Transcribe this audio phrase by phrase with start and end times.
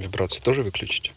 [0.00, 1.11] Вібрації теж виключить?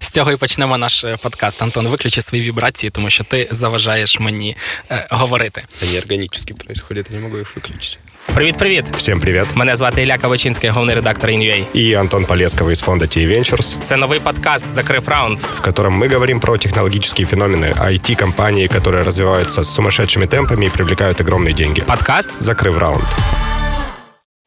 [0.00, 1.62] З цього і почнемо наш е, подкаст.
[1.62, 4.56] Антон, виключи свої вібрації, тому що ти заважаєш мені
[4.90, 5.64] е, говорити.
[5.82, 7.98] Вони органічно происходят, я не можу їх виключити.
[8.34, 8.84] Привіт, привіт.
[8.96, 9.46] Всім привіт.
[9.54, 11.64] Мене звати Ілля Кавачинський, головний редактор InUA.
[11.74, 13.76] І Антон Полесковый из фонда T Ventures.
[13.82, 19.64] Це новий подкаст Закрив раунд, в котором мы говорим про технологические феномены IT-компании, которые развиваются
[19.64, 21.80] с сумасшедшими темпами и привлекают огромные деньги.
[21.80, 23.08] Подкаст Закрив раунд.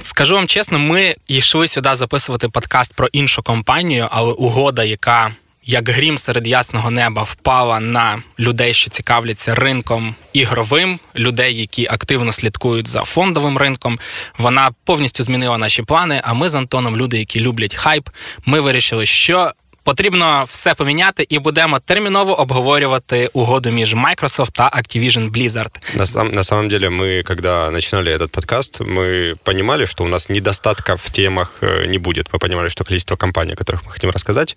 [0.02, 5.32] Скажу вам чесно, ми йшли сюди записувати подкаст про іншу компанію, але угода, яка
[5.66, 12.32] як грім серед ясного неба впала на людей, що цікавляться ринком ігровим, людей, які активно
[12.32, 14.00] слідкують за фондовим ринком.
[14.38, 16.22] Вона повністю змінила наші плани.
[16.24, 18.10] А ми з Антоном, люди, які люблять хайп,
[18.46, 19.52] ми вирішили, що
[19.87, 25.97] Потрібно все поміняти і будемо терміново обговорювати угоду між Microsoft та Activision Blizzard.
[25.97, 30.29] На, сам, на самом деле, мы, когда начинали этот подкаст, мы понимали, что у нас
[30.29, 32.33] недостатка в темах э, не будет.
[32.33, 34.57] Мы понимали, что количество компаний, о которых мы хотим рассказать,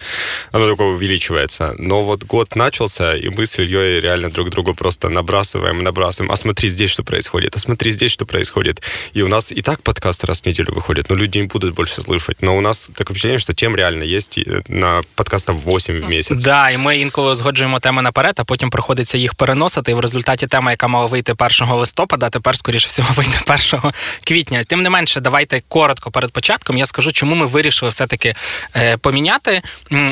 [0.51, 1.73] оно только увеличивается.
[1.79, 6.31] Но вот год начался, и мы с Ильей реально друг другу просто набрасываем, набрасываем.
[6.31, 8.83] А смотри здесь, что происходит, а смотри здесь, что происходит.
[9.17, 12.01] И у нас и так подкаст раз в неделю выходит, но люди не будут больше
[12.01, 12.41] слышать.
[12.41, 16.44] Но у нас такое впечатление, что тем реально есть на подкастов 8 в місяць.
[16.44, 19.90] Да, і ми інколи згоджуємо теми наперед, а потім приходиться їх переносити.
[19.90, 23.38] І в результаті тема, яка мала вийти 1 листопада, тепер, скоріше всього, вийде
[23.74, 23.92] 1
[24.24, 24.64] квітня.
[24.64, 26.76] Тим не менше, давайте коротко перед початком.
[26.76, 28.34] Я скажу, чому ми вирішили все-таки
[28.76, 29.62] е, поміняти.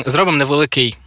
[0.05, 0.97] Зробимо невеликий.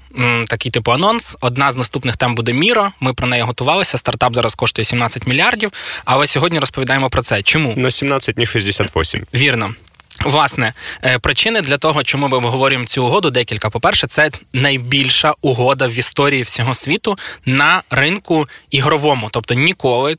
[0.48, 1.36] Такий типу анонс.
[1.41, 2.92] Одна з наступних тем буде Міро.
[3.00, 3.98] Ми про неї готувалися.
[3.98, 5.73] Стартап зараз коштує 17 мільярдів.
[6.05, 7.42] Але сьогодні розповідаємо про це.
[7.42, 7.75] Чому?
[7.77, 9.27] На 17, не 68.
[9.34, 9.75] Вірно.
[10.21, 10.73] Власне,
[11.05, 13.71] е, причини для того, чому ми обговорюємо цю угоду, декілька.
[13.71, 19.29] По-перше, це найбільша угода в історії всього світу на ринку ігровому.
[19.33, 20.17] Тобто ніколи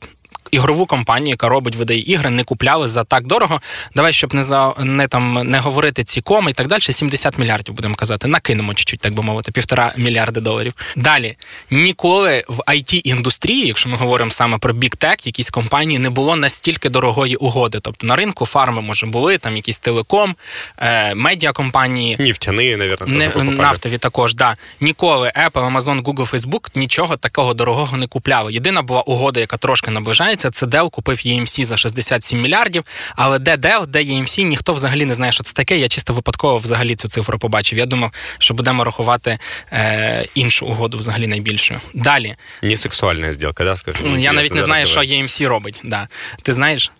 [0.54, 3.60] ігрову компанію, яка робить видає ігри, не купляли за так дорого.
[3.94, 6.80] Давай, щоб не за не там не говорити ці коми і так далі.
[6.80, 8.28] 70 мільярдів будемо казати.
[8.28, 10.72] Накинемо чуть-чуть, так би мовити, півтора мільярди доларів.
[10.96, 11.36] Далі
[11.70, 16.36] ніколи в it індустрії, якщо ми говоримо саме про Big Tech, якісь компанії не було
[16.36, 17.78] настільки дорогої угоди.
[17.82, 20.36] Тобто на ринку фарми може були там якісь телеком,
[20.78, 24.34] е, медіакомпанії, Нефтяні, не, нафтові також.
[24.34, 24.56] Да.
[24.80, 28.52] Ніколи Apple, Amazon, Google, Facebook нічого такого дорогого не купляли.
[28.52, 32.84] Єдина була угода, яка трошки наближається здається, це Dell купив EMC за 67 мільярдів.
[33.16, 35.78] Але де Dell, де EMC, ніхто взагалі не знає, що це таке.
[35.78, 37.78] Я чисто випадково взагалі цю цифру побачив.
[37.78, 39.38] Я думав, що будемо рахувати
[39.72, 41.80] е, іншу угоду взагалі найбільшою.
[41.94, 42.34] Далі.
[42.62, 43.98] Не сексуальна зділка, да, скажи?
[44.18, 45.80] Я навіть не знаю, що EMC робить.
[45.84, 46.08] Да.
[46.42, 46.92] Ти знаєш?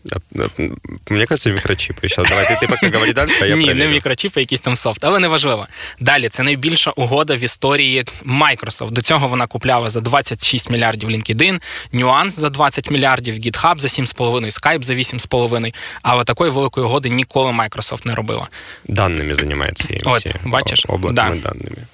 [1.11, 2.09] Мені кажеться, мікрочіпи.
[2.09, 3.78] Зараз давай ти, ти поки говори далі, а я Ні, проверю.
[3.78, 5.66] не мікрочіпи, якийсь там софт, але не важливо.
[6.00, 8.91] Далі, це найбільша угода в історії Microsoft.
[8.91, 11.61] До цього вона купляла за 26 мільярдів LinkedIn,
[11.93, 17.09] Nuance за 20 мільярдів, в GitHub за 7,5, Skype за 8,5, але такої великої угоди
[17.09, 18.49] ніколи Microsoft не робила.
[18.89, 19.89] Даними займається.
[20.05, 20.84] От, бачиш?
[20.89, 21.49] Облаками да.
[21.49, 21.87] даними.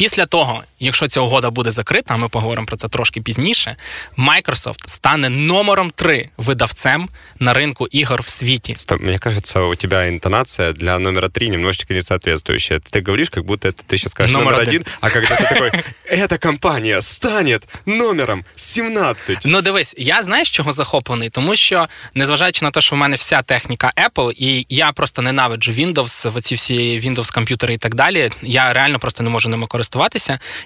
[0.00, 3.76] Після того, якщо ця угода буде закрита, а ми поговоримо про це трошки пізніше.
[4.18, 8.74] Microsoft стане номером три видавцем на ринку ігор в світі.
[8.76, 12.80] Стоп, мне кажется, у тебя интонация для номера три немножечко не соответствующая.
[12.80, 15.70] Ты говоришь, как будто это ты сейчас скажешь номер, номер один, а когда ты такой,
[16.10, 19.38] эта компания станет номером 17.
[19.44, 23.42] Ну дивись, я знаєш, чого захоплений, тому що незважаючи на те, що в мене вся
[23.42, 28.30] техніка Apple, і я просто ненавиджу Windows, оці всі Windows комп'ютери і так далі.
[28.42, 29.83] Я реально просто не можу ними користуватися.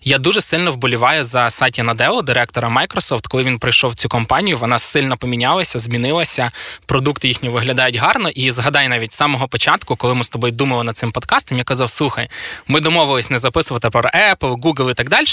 [0.03, 3.28] Я дуже сильно вболіваю за Сатя Надело, директора Microsoft.
[3.28, 6.50] Коли він прийшов в цю компанію, вона сильно помінялася, змінилася.
[6.85, 8.30] Продукти їхні виглядають гарно.
[8.30, 11.63] І згадай навіть з самого початку, коли ми з тобою думали над цим подкастом, я
[11.63, 12.30] казав: слухай,
[12.68, 15.25] ми домовились не записувати про Apple, Google і так далі.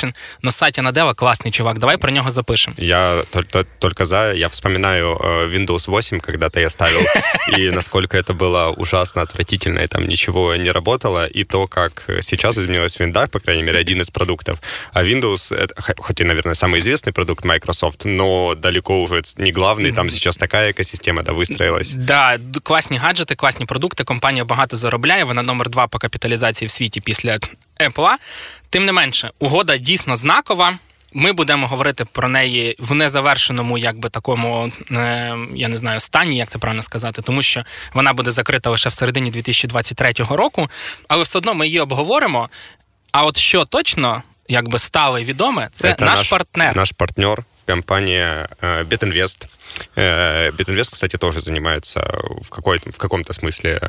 [0.42, 1.78] Но Сатя Надело класний чувак.
[1.78, 2.76] Давай про нього запишемо.
[2.78, 3.22] Я
[3.78, 4.32] только за.
[4.32, 5.16] Я вспоминаю
[5.54, 7.00] Windows 8, когда-то я ставил,
[7.58, 11.26] и насколько это было ужасно, отвратительно, и там ничего не работало.
[11.26, 14.59] И то, как сейчас изменилась винда, по крайней мере, мере, один из продуктов.
[14.93, 19.91] А Windows, это, хоть и, наверное, самый известный продукт Microsoft, но далеко уже не главный.
[19.91, 21.93] Там сейчас така екосистема да, вистроїлась.
[21.93, 24.03] Да, класні гаджети, класні продукти.
[24.03, 25.23] Компанія багато заробляє.
[25.23, 27.39] Вона номер два по капіталізації в світі після
[27.79, 28.09] Apple.
[28.69, 30.77] Тим не менше, угода дійсно знакова.
[31.13, 36.49] Ми будемо говорити про неї в незавершеному, якби такому, е, я не знаю, стані, як
[36.49, 37.63] це правильно сказати, тому що
[37.93, 40.69] вона буде закрита лише в середині 2023 року.
[41.07, 42.49] Але все одно ми її обговоримо.
[43.16, 46.76] А от що точно, якби стало відоме, це, це наш, партнер.
[46.76, 48.48] Наш партнер, компания
[48.90, 49.48] Битинвест.
[50.58, 52.00] Битинвест, кстати, тоже занимается
[52.42, 53.80] в, какой в каком-то смысле,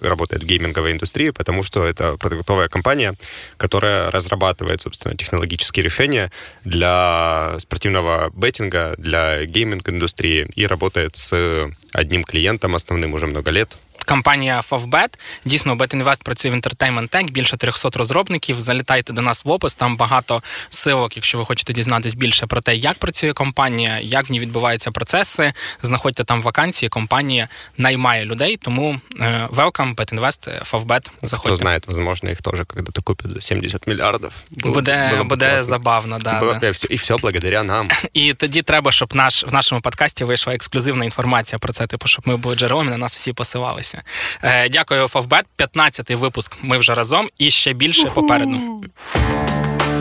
[0.00, 3.14] работает в гейминговой индустрии, потому что это продуктовая компания,
[3.56, 6.30] которая разрабатывает, собственно, технологические решения
[6.64, 14.62] для спортивного беттинга, для гейминг-индустрии и работает с одним клиентом основным уже много лет, компанія
[14.70, 15.08] Favbet.
[15.44, 18.60] Дійсно, BetInvest працює в Entertainment Tech, більше 300 розробників.
[18.60, 19.74] Залітайте до нас в опис.
[19.74, 24.32] Там багато силок, якщо ви хочете дізнатись більше про те, як працює компанія, як в
[24.32, 25.52] ній відбуваються процеси.
[25.82, 26.88] Знаходьте там вакансії.
[26.88, 27.48] Компанія
[27.78, 28.56] наймає людей.
[28.56, 31.10] Тому е, welcome, BetInvest, Favbet.
[31.22, 31.48] Заходьте.
[31.48, 34.30] Хто знає, можливо, їх теж когда-то купять за 70 мільярдів.
[34.50, 35.66] Буде було буде класно.
[35.66, 36.58] забавно, да, Було да.
[36.58, 37.88] б все, і все благодаря нам.
[38.12, 42.28] І тоді треба, щоб наш в нашому подкасті вийшла ексклюзивна інформація про це, типу, щоб
[42.28, 43.99] ми були джерелом, і на нас всі посилалися.
[44.43, 45.45] Е, дякую, Фавбет.
[45.57, 46.57] 15-й випуск.
[46.61, 48.83] Ми вже разом і ще більше попереду.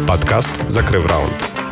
[0.06, 1.64] Подкаст «Закрыв раунд».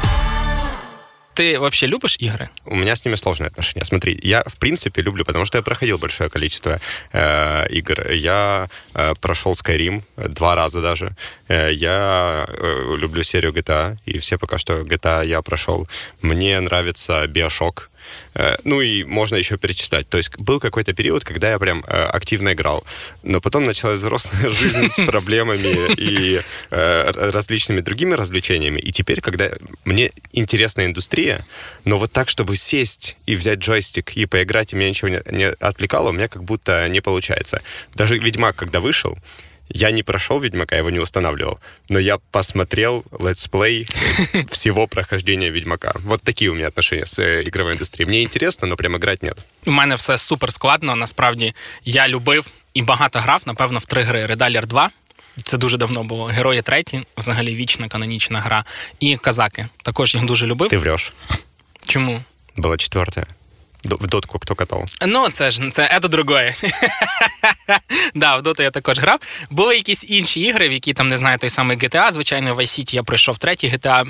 [1.34, 2.48] Ти взагалі любиш ігри?
[2.64, 3.84] У меня с ними сложные отношения.
[3.84, 6.78] Смотри, я в принципе люблю, потому что я проходил большое количество
[7.12, 8.12] э, игр.
[8.12, 11.10] Я э, прошел Skyrim два раза даже.
[11.48, 15.88] Э, я э, люблю серию GTA, и все пока что GTA я прошел.
[16.22, 17.88] Мне нравится Bioshock.
[18.37, 20.07] Э, Ну и можно еще перечислять.
[20.09, 22.83] То есть был какой-то период, когда я прям э, активно играл.
[23.23, 28.79] Но потом началась взрослая жизнь с проблемами и э, различными другими развлечениями.
[28.79, 29.49] И теперь, когда
[29.85, 31.45] мне интересна индустрия,
[31.83, 36.09] но вот так, чтобы сесть и взять джойстик и поиграть, и меня ничего не отвлекало,
[36.09, 37.61] у меня как будто не получается.
[37.95, 39.17] Даже Ведьмак, когда вышел,
[39.68, 41.58] я не прошел Ведьмака, я его не устанавливал,
[41.88, 43.86] но я посмотрел летсплей
[44.50, 45.92] всего прохождения Ведьмака.
[46.04, 48.08] Вот такие у меня отношения с э, игровой индустрией.
[48.08, 49.38] Мне интересно, но прям играть нет.
[49.66, 50.96] У мене все супер складно.
[50.96, 54.90] Насправді я любив і багато грав, напевно, в три гри: Редалір 2.
[55.42, 56.24] Це дуже давно було.
[56.26, 58.64] Герої треті, взагалі вічна канонічна гра.
[59.00, 59.68] І казаки.
[59.82, 60.70] Також їх дуже любив.
[60.70, 61.12] Ты врешь.
[61.86, 62.22] Чому?
[62.56, 63.26] Была четвертая.
[63.95, 64.85] В дотку кто катав?
[65.07, 66.53] Ну, це ж це до другої.
[68.15, 69.19] да, в доту я також грав.
[69.49, 72.79] Були якісь інші ігри, в які там не знаю, той самий GTA, звичайно, в Vice
[72.79, 74.07] City я пройшов третій GTA.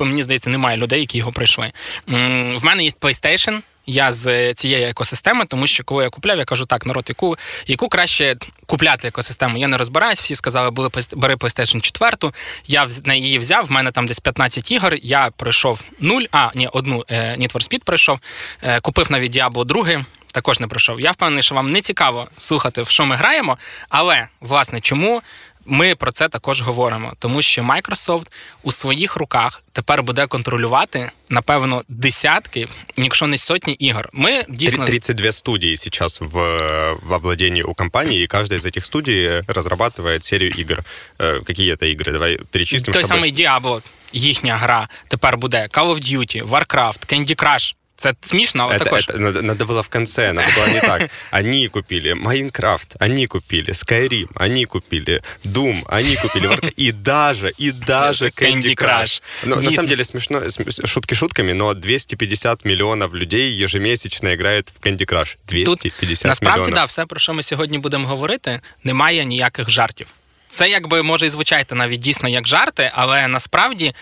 [0.00, 1.72] Мені здається, немає людей, які його пройшли.
[2.06, 3.60] В мене є PlayStation.
[3.86, 7.36] Я з цієї екосистеми, тому що коли я купляв, я кажу, так, народ, яку,
[7.66, 8.36] яку краще
[8.66, 9.58] купляти екосистему.
[9.58, 12.32] Я не розбираюсь, всі сказали, були бери PlayStation 4.
[12.66, 14.94] Я на її взяв, в мене там десь 15 ігор.
[15.02, 18.18] Я пройшов 0, а ні, одну е, Need for Speed пройшов.
[18.62, 20.04] Е, Купив навіть Diablo 2,
[20.34, 21.00] також не пройшов.
[21.00, 23.58] Я впевнений, що вам не цікаво слухати, в що ми граємо.
[23.88, 25.22] Але власне, чому
[25.65, 27.13] ми про це також говоримо?
[27.19, 28.25] Тому що Microsoft
[28.63, 34.09] у своїх руках тепер буде контролювати напевно десятки, якщо не сотні ігор.
[34.13, 38.65] Ми Три- дійсно 32 студии сейчас в, э, во владении у компании, и каждая из
[38.65, 40.83] этих студий э, разрабатывает серию игр.
[41.19, 42.11] Э, Какие это игры?
[42.11, 42.93] Давай перечислим.
[42.93, 43.81] той чтобы- самий Diablo,
[44.13, 47.75] їхня гра тепер буде Call of Duty, Warcraft, Candy Crush.
[47.95, 49.01] Це смішно, але Это, також.
[49.07, 51.09] это надо, надо было в конце, надо было не так.
[51.31, 57.71] Они купили Майнкрафт, они купили Skyrim, они купили Doom, они купили Warcraft, и даже, и
[57.71, 58.99] даже Candy Candy Crush.
[59.01, 59.21] Crush.
[59.45, 59.75] Ну, на Дійсно.
[59.75, 65.35] самом деле смешно, см- шутки шутками, но 250 миллионов людей ежемесячно играет в Candy Crush.
[65.47, 66.75] 250 Тут насправді миллионов.
[66.75, 70.07] да, все, про що ми сьогодні будемо говорити, немає ніяких жартів.
[70.49, 73.93] Це якби може і звучати навіть дійсно як жарти, але насправді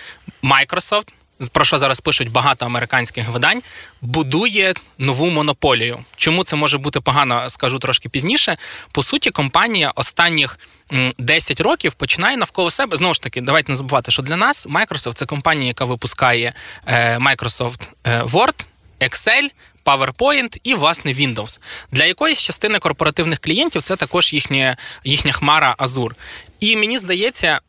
[0.43, 1.13] Microsoft, з-
[1.48, 3.62] про що зараз пишуть багато американських видань,
[4.00, 6.04] будує нову монополію.
[6.16, 8.56] Чому це може бути погано, скажу трошки пізніше.
[8.92, 10.58] По суті, компанія останніх
[10.92, 12.96] м, 10 років починає навколо себе.
[12.96, 16.52] Знову ж таки, давайте не забувати, що для нас Microsoft це компанія, яка випускає
[16.86, 18.64] е, Microsoft е, Word,
[19.00, 19.48] Excel,
[19.84, 21.60] PowerPoint і власне Windows.
[21.92, 26.12] Для якоїсь частини корпоративних клієнтів це також їхня, їхня хмара Azure.
[26.60, 27.60] І мені здається,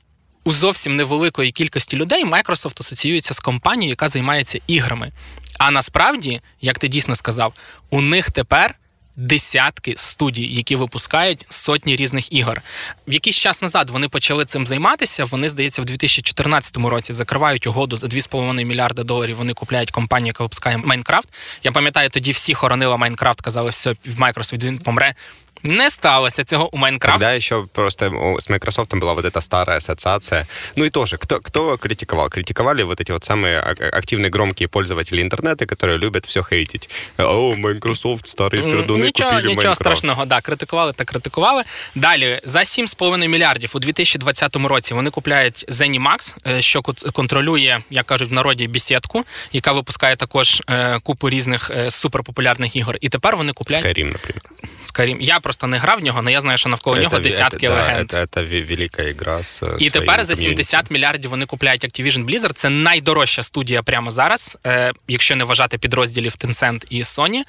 [0.44, 5.12] у зовсім невеликої кількості людей Microsoft асоціюється з компанією, яка займається іграми.
[5.60, 7.54] А насправді, як ти дійсно сказав,
[7.90, 8.76] у них тепер.
[9.16, 12.62] Десятки студій, які випускають сотні різних ігор.
[13.08, 15.26] В якийсь час назад вони почали цим займатися.
[15.26, 19.38] Вони, здається, в 2014 році закривають угоду за 2,5 мільярда доларів.
[19.38, 21.30] Вони купляють компанію, яка випускає Майнкрафт.
[21.64, 25.16] Я пам'ятаю, тоді всі хоронили Майнкрафт, казали, все, в Microsoft він помре.
[25.63, 27.19] Не сталося цього у Майнкрафт.
[27.21, 30.47] Тогда еще просто у- с Microsoft была вот эта старая ассоциация.
[30.77, 32.29] Ну и тоже, кто, кто критиковал?
[32.31, 36.91] Критиковали вот эти вот самые а- активные громкие пользователи интернета, которые любят все хейтить.
[37.19, 39.81] О, Microsoft, старые пердуны Нічого, купили нічого Майнкрафт.
[39.81, 41.63] страшного, да, критикували та критикували.
[41.95, 48.07] Далі за 7,5 мільярдів у 2020 році вони купляють Zenimax, е, що кот- контролює, як
[48.07, 52.97] кажуть в народі, бесідку, яка випускає також е, купу різних е, суперпопулярних ігор.
[53.01, 54.43] І тепер вони купляють Skyrim, например.
[54.87, 55.17] Skyrim.
[55.21, 57.71] Я просто не грав в нього, але я знаю, що навколо нього Это- десятки это,
[57.71, 58.13] да, легенд.
[58.13, 60.65] это, это ве- великая игра с І своим тепер за комьюнити.
[60.65, 62.53] 70 мільярдів вони купляють Activision Blizzard.
[62.53, 67.43] Це найдорожча студія прямо зараз, е, якщо не вважати підрозділів Tencent і Sony.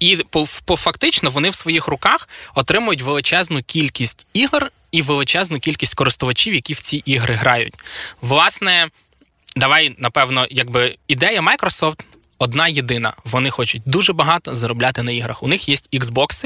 [0.00, 5.94] І по, по фактично вони в своїх руках отримують величезну кількість ігор і величезну кількість
[5.94, 7.74] користувачів, які в ці ігри грають.
[8.20, 8.88] Власне,
[9.56, 12.00] давай, напевно, якби ідея Microsoft
[12.41, 13.13] одна єдина.
[13.23, 15.43] Вони хочуть дуже багато заробляти на іграх.
[15.43, 16.45] У них є Xbox,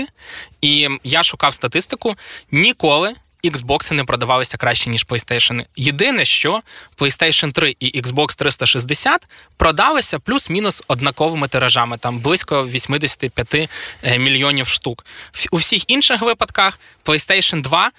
[0.61, 2.15] і я шукав статистику.
[2.51, 5.65] Ніколи Xbox не продавалися краще, ніж PlayStation.
[5.75, 6.61] Єдине, що
[6.97, 13.69] PlayStation 3 і Xbox 360 продалися плюс-мінус однаковими тиражами, там близько 85
[14.03, 15.05] е, мільйонів штук.
[15.51, 17.91] У всіх інших випадках PlayStation 2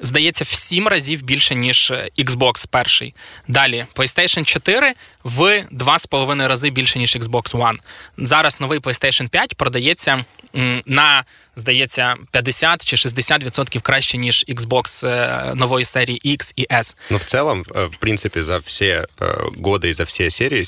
[0.00, 3.14] здається, в 7 разів більше, ніж е, Xbox перший.
[3.48, 5.40] Далі PlayStation 4 в
[5.72, 7.76] 2,5 рази більше, ніж Xbox One.
[8.18, 10.24] Зараз новий PlayStation 5 продається
[10.86, 11.24] на,
[11.56, 16.96] здається, 50 чи 60% краще, ніж Xbox е, нової серії X і S.
[17.10, 19.06] Ну, в целом, е, в принципе, за все
[19.62, 20.64] годы и за все серии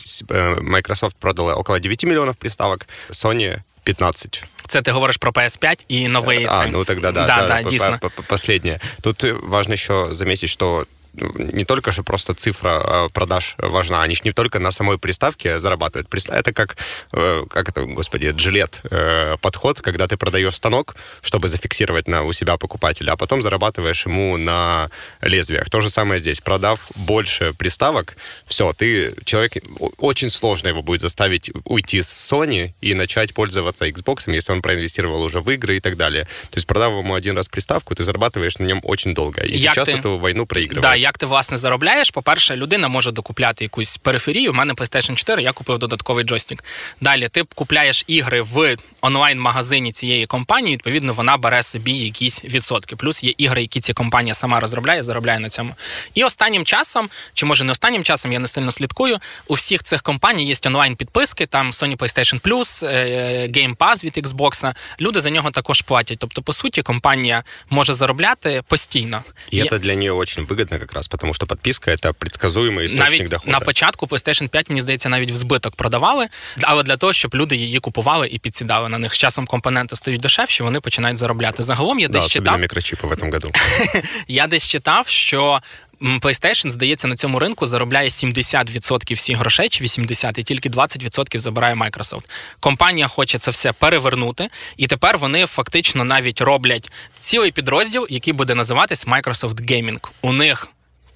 [0.60, 4.44] Microsoft продала около 9 миллионов приставок, Sony 15.
[4.68, 6.46] Це ти говориш про PS5 і новий.
[6.50, 8.00] А, ну тогда да, да, да, да, дійсно.
[8.26, 8.80] Последнее.
[9.00, 14.22] Тут важно еще заметить, что не только же просто цифра а, продаж важна, они же
[14.24, 16.08] не только на самой приставке зарабатывают.
[16.28, 16.76] Это как,
[17.12, 22.32] э, как это, господи, джилет э, подход, когда ты продаешь станок, чтобы зафиксировать на, у
[22.32, 24.88] себя покупателя, а потом зарабатываешь ему на
[25.20, 25.68] лезвиях.
[25.70, 26.40] То же самое здесь.
[26.40, 28.16] Продав больше приставок,
[28.46, 29.52] все, ты человек,
[29.98, 35.22] очень сложно его будет заставить уйти с Sony и начать пользоваться Xbox, если он проинвестировал
[35.22, 36.24] уже в игры и так далее.
[36.50, 39.42] То есть, продав ему один раз приставку, ты зарабатываешь на нем очень долго.
[39.42, 39.96] И Як сейчас ты...
[39.96, 40.82] эту войну проигрываешь.
[40.82, 42.10] Да, як ти власне заробляєш?
[42.10, 44.50] По-перше, людина може докупляти якусь периферію.
[44.50, 46.64] У мене PlayStation 4, я купив додатковий джойстик.
[47.00, 50.74] Далі ти купляєш ігри в онлайн-магазині цієї компанії.
[50.74, 52.96] Відповідно, вона бере собі якісь відсотки.
[52.96, 55.74] Плюс є ігри, які ця компанія сама розробляє, заробляє на цьому.
[56.14, 59.18] І останнім часом, чи може не останнім часом, я не сильно слідкую.
[59.46, 64.74] У всіх цих компаній є онлайн-підписки, там Sony PlayStation Plus, е, Game Pass від Xbox.
[65.00, 66.18] Люди за нього також платять.
[66.18, 69.22] Тобто, по суті, компанія може заробляти постійно.
[69.50, 73.52] І це для неї дуже вигідно якраз, тому що підписка це предсказуємий істочник навіть доходу.
[73.52, 76.28] на початку PlayStation 5, мені здається, навіть в збиток продавали,
[76.62, 79.14] але для того, щоб люди її купували і підсідали на них.
[79.14, 81.62] З часом компоненти стають дешевші, вони починають заробляти.
[81.62, 82.60] Загалом я да, десь читав...
[82.60, 83.50] мікрочіпи в цьому году.
[84.28, 85.60] я десь читав, що.
[86.02, 91.74] PlayStation, здається, на цьому ринку заробляє 70% всіх грошей, чи 80%, і тільки 20% забирає
[91.74, 92.30] Microsoft.
[92.60, 98.54] Компанія хоче це все перевернути, і тепер вони фактично навіть роблять цілий підрозділ, який буде
[98.54, 100.08] називатись Microsoft Gaming.
[100.22, 100.68] У них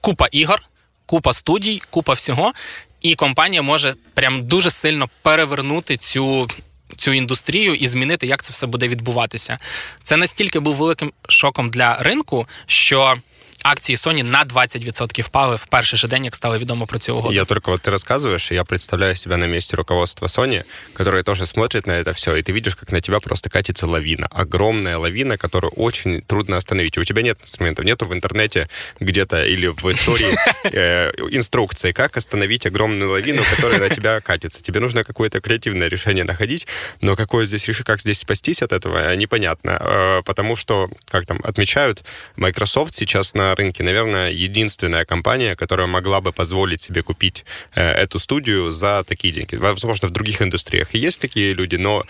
[0.07, 0.63] купа ігор,
[1.07, 2.53] купа студій, купа всього.
[3.01, 6.49] І компанія може прям дуже сильно перевернути цю.
[6.97, 9.59] Цю індустрію і змінити, як це все буде відбуватися.
[10.03, 13.17] Це настільки був великим шоком для ринку, що
[13.71, 17.35] акции Sony на 20% впали в перший же день, як стало відомо про цю угоду.
[17.35, 21.87] Я только вот ты рассказываешь, я представляю себя на месте руководства Sony, которое тоже смотрит
[21.87, 24.27] на это все, и ты видишь, как на тебя просто катится лавина.
[24.31, 26.97] Огромная лавина, которую очень трудно остановить.
[26.97, 28.69] И у тебя нет инструментов, нету в интернете
[29.01, 34.63] где-то или в истории э, инструкции, как остановить огромную лавину, которая на тебя катится.
[34.63, 36.67] Тебе нужно какое-то креативное решение находить,
[37.01, 39.79] но какое здесь решение, как здесь спастись от этого, непонятно.
[39.81, 42.05] Э, потому что, как там отмечают,
[42.37, 47.46] Microsoft сейчас на рынке, наверное, единственная компания, которая могла бы позволить себе купить
[47.76, 49.56] э, эту студию за такие деньги.
[49.56, 52.04] Возможно, в других индустриях и есть такие люди, но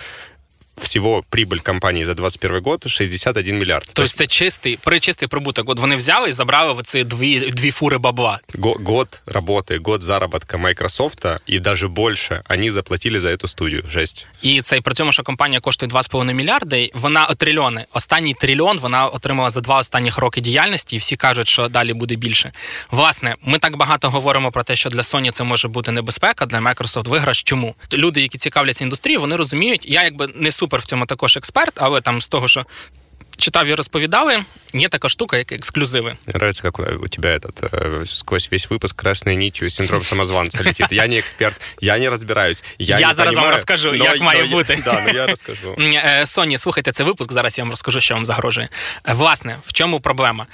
[0.77, 3.85] всього прибыль компанії за 21 год 61 мільярд.
[3.87, 4.17] Тобто есть...
[4.17, 5.69] це чистий, причистий прибуток.
[5.71, 8.41] От вони взяли і забрали в ці дві, дві фури бабла.
[8.85, 13.85] Год работы, год заработка Microsoft і даже більше вони заплатили за цю студію.
[13.91, 14.27] Жесть.
[14.43, 17.85] І це при цьому, що компанія коштує 2,5 мільярди, вона трильйони.
[17.93, 22.15] Останній трильйон вона отримала за два останніх роки діяльності, і всі кажуть, що далі буде
[22.15, 22.53] більше.
[22.91, 26.59] Власне, ми так багато говоримо про те, що для Sony це може бути небезпека, для
[26.59, 27.43] Microsoft виграш.
[27.43, 27.75] Чому?
[27.93, 31.74] Люди, які цікавляться індустрією, вони розуміють, я якби не су супер в цьому також експерт,
[31.76, 32.66] але там з того, що
[33.42, 34.40] читав і розповідали,
[34.74, 36.16] є така штука, як ексклюзиви.
[36.28, 40.92] Мне нравится, как у тебя этот э, сквозь весь выпуск красной нитью синдром самозванца летит.
[40.92, 42.64] Я не експерт, я не розбираюсь.
[42.80, 44.82] Я, я не зараз понимаю, вам розкажу, но, як но, має но, бути.
[44.86, 45.76] Да, ну я розкажу.
[46.26, 47.32] Соні, слухайте цей випуск.
[47.32, 48.70] Зараз я вам розкажу, що вам загрожує.
[49.06, 50.48] Власне, в чому проблема?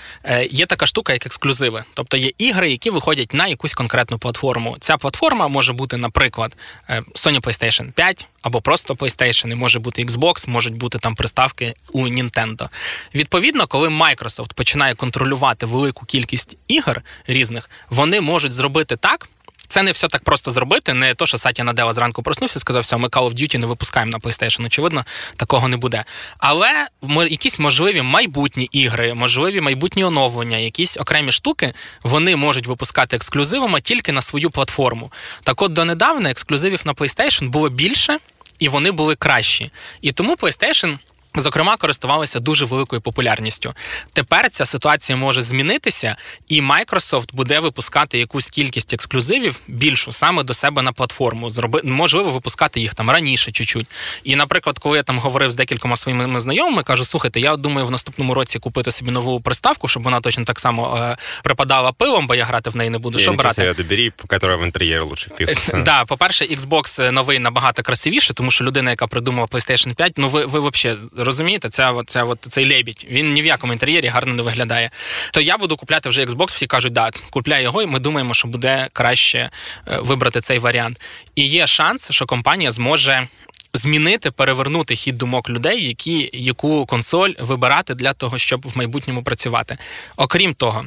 [0.49, 1.83] Є така штука, як ексклюзиви.
[1.93, 4.77] Тобто є ігри, які виходять на якусь конкретну платформу.
[4.79, 6.55] Ця платформа може бути, наприклад,
[6.89, 12.08] Sony PlayStation 5 або просто PlayStation, і може бути Xbox, можуть бути там приставки у
[12.08, 12.68] Nintendo.
[13.14, 19.28] Відповідно, коли Microsoft починає контролювати велику кількість ігор різних, вони можуть зробити так.
[19.72, 20.94] Це не все так просто зробити.
[20.94, 23.66] Не то, що Сатя Надела зранку проснувся, і сказав, що ми Call of Duty не
[23.66, 24.66] випускаємо на PlayStation.
[24.66, 25.04] Очевидно,
[25.36, 26.04] такого не буде.
[26.38, 26.86] Але
[27.30, 34.12] якісь можливі майбутні ігри, можливі майбутні оновлення, якісь окремі штуки, вони можуть випускати ексклюзивами тільки
[34.12, 35.12] на свою платформу.
[35.42, 38.18] Так, от донедавна ексклюзивів на PlayStation було більше
[38.62, 39.70] і вони були кращі.
[40.00, 40.98] І тому PlayStation
[41.34, 43.74] Зокрема, користувалися дуже великою популярністю.
[44.12, 46.16] Тепер ця ситуація може змінитися,
[46.48, 51.50] і Microsoft буде випускати якусь кількість ексклюзивів більшу саме до себе на платформу.
[51.50, 53.86] Зроби можливо випускати їх там раніше, чуть-чуть.
[54.24, 57.90] І, наприклад, коли я там говорив з декількома своїми знайомими, кажу: слухайте, я думаю, в
[57.90, 62.34] наступному році купити собі нову приставку, щоб вона точно так само е, припадала пилом, бо
[62.34, 63.18] я грати в неї не буду.
[63.18, 63.74] Я що брати?
[63.90, 65.76] бери, яка в інтер'єр лучше впихнеться.
[65.76, 70.46] Да, по-перше, Xbox новий набагато красивіше, тому що людина, яка придумала PlayStation 5, ну ви
[70.46, 74.42] ви взагалі розумієте, ця, ця, от, цей лебідь, він ні в якому інтер'єрі гарно не
[74.42, 74.90] виглядає.
[75.32, 78.48] То я буду купляти вже Xbox, всі кажуть, да, купляй його, і ми думаємо, що
[78.48, 81.02] буде краще е, вибрати цей варіант.
[81.34, 83.28] І є шанс, що компанія зможе.
[83.74, 89.78] Змінити, перевернути хід думок людей, які яку консоль вибирати для того, щоб в майбутньому працювати.
[90.16, 90.84] Окрім того,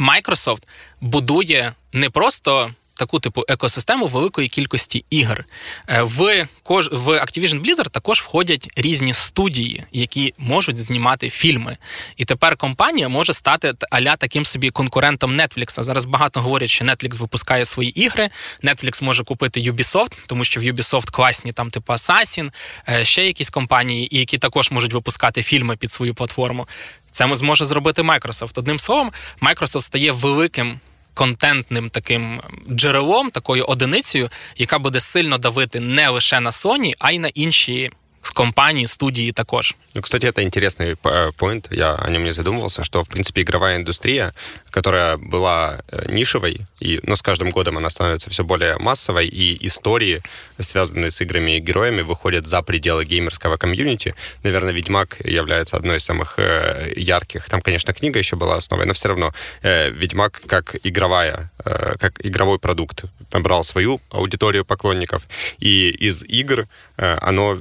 [0.00, 0.62] Microsoft
[1.00, 5.44] будує не просто таку типу екосистему великої кількості ігр.
[5.88, 6.46] Е, в
[6.92, 11.76] в Activision Blizzard також входять різні студії, які можуть знімати фільми.
[12.16, 15.82] І тепер компанія може стати аля таким собі конкурентом Netflix.
[15.82, 18.30] Зараз багато говорять, що Netflix випускає свої ігри.
[18.62, 22.50] Netflix може купити Ubisoft, тому що в Ubisoft класні там, типу Assassin,
[22.88, 26.68] е, ще якісь компанії, які також можуть випускати фільми під свою платформу.
[27.10, 28.52] Це зможе зробити Microsoft.
[28.54, 29.10] Одним словом,
[29.42, 30.80] Microsoft стає великим
[31.14, 37.18] контентним таким джерелом, такою одиницею, яка буде сильно давити не лише на Sony, а й
[37.18, 37.90] на інші
[38.32, 39.74] компании, студии також.
[39.94, 43.76] Ну, кстати, это интересный э, поинт, я о нем не задумывался, что, в принципе, игровая
[43.76, 44.34] индустрия,
[44.70, 49.66] которая была э, нишевой, и, но с каждым годом она становится все более массовой, и
[49.66, 50.22] истории,
[50.58, 54.14] связанные с играми и героями, выходят за пределы геймерского комьюнити.
[54.42, 57.48] Наверное, «Ведьмак» является одной из самых э, ярких.
[57.48, 63.04] Там, конечно, книга еще была основой, но все равно «Ведьмак» как игровая, как игровой продукт
[63.32, 65.22] набрал свою аудиторию поклонников,
[65.58, 66.66] и из игр
[66.96, 67.60] оно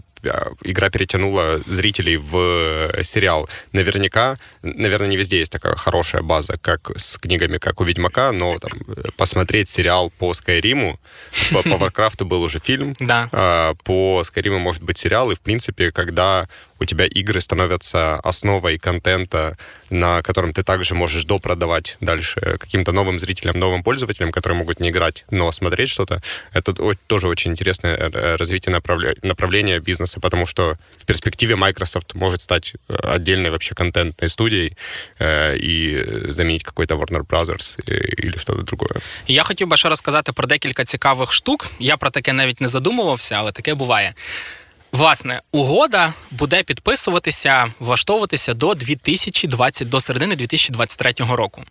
[0.63, 3.49] игра перетянула зрителей в э, сериал.
[3.71, 8.57] Наверняка, наверное, не везде есть такая хорошая база, как с книгами, как у Ведьмака, но
[8.59, 10.99] там, э, посмотреть сериал по Скайриму,
[11.51, 13.29] по, по Варкрафту был уже фильм, да.
[13.31, 16.47] А, по Скайриму может быть сериал, и, в принципе, когда
[16.82, 19.56] у тебя игры становятся основой контента,
[19.90, 24.90] на котором ты также можешь допродавать дальше каким-то новым зрителям, новым пользователям, которые могут не
[24.90, 26.22] играть, но смотреть что-то.
[26.52, 26.74] Это
[27.06, 28.80] тоже очень интересное э, развитие
[29.22, 34.76] направления бизнеса, потому что в перспективе Microsoft может стать э, отдельной вообще контентной студией
[35.18, 39.00] э, и заменить какой-то Warner Brothers или что-то другое.
[39.26, 41.66] Я хотів би ще розказати про декілька цікавих штук.
[41.80, 44.14] Я про таке навіть не задумувався, але таке буває.
[44.93, 51.63] Власне, угода буде підписуватися, влаштовуватися до 2020, до середини 2023 року.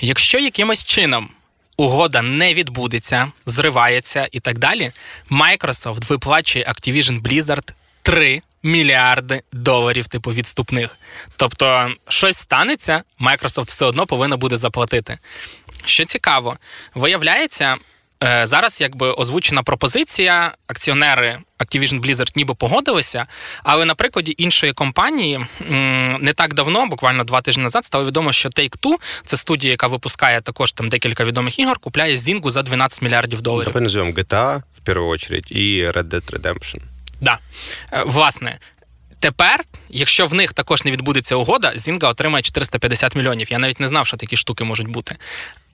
[0.00, 1.28] Якщо якимось чином
[1.76, 4.92] угода не відбудеться, зривається і так далі,
[5.30, 10.98] Microsoft виплачує Activision Blizzard 3 мільярди доларів, типу відступних.
[11.36, 15.18] Тобто, щось станеться, Microsoft все одно повинна буде заплатити.
[15.84, 16.56] Що цікаво,
[16.94, 17.76] виявляється.
[18.24, 23.26] Е, зараз якби озвучена пропозиція, акціонери Activision Blizzard ніби погодилися,
[23.62, 25.46] але на прикладі іншої компанії
[26.20, 30.40] не так давно, буквально два тижні назад, стало відомо, що Take-Two, це студія, яка випускає
[30.40, 33.66] також там декілька відомих ігор, купляє Зінгу за 12 мільярдів доларів.
[33.66, 36.80] Давай називаємо GTA в першу чергу і Red Dead Redemption.
[37.20, 37.38] Да.
[37.92, 38.58] Е, власне.
[39.18, 43.52] Тепер, якщо в них також не відбудеться угода, Зінга отримає 450 мільйонів.
[43.52, 45.16] Я навіть не знав, що такі штуки можуть бути.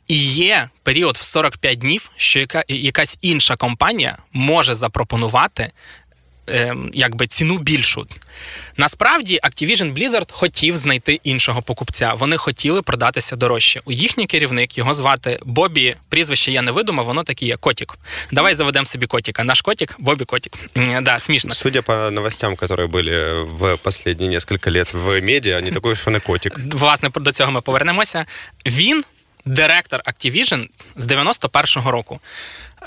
[0.06, 5.70] І є період в 45 днів, що яка, якась інша компанія може запропонувати
[6.48, 8.06] е, якби ціну більшу.
[8.76, 12.14] Насправді, Activision Blizzard хотів знайти іншого покупця.
[12.14, 13.80] Вони хотіли продатися дорожче.
[13.84, 15.96] У їхній керівник його звати Бобі.
[16.08, 17.98] Прізвище я не видумав, воно таке є Котік.
[18.32, 19.44] Давай заведемо собі Котіка.
[19.44, 20.58] Наш Котік, Бобі Котік.
[21.02, 21.54] Да, смішно.
[21.54, 26.20] Судя по новостям, які були в останні кілька років в медіа, не такий, що не
[26.20, 26.58] котик.
[26.72, 28.26] Власне, до цього ми повернемося.
[28.66, 29.04] Він
[29.44, 32.20] директор Activision з 91-го року.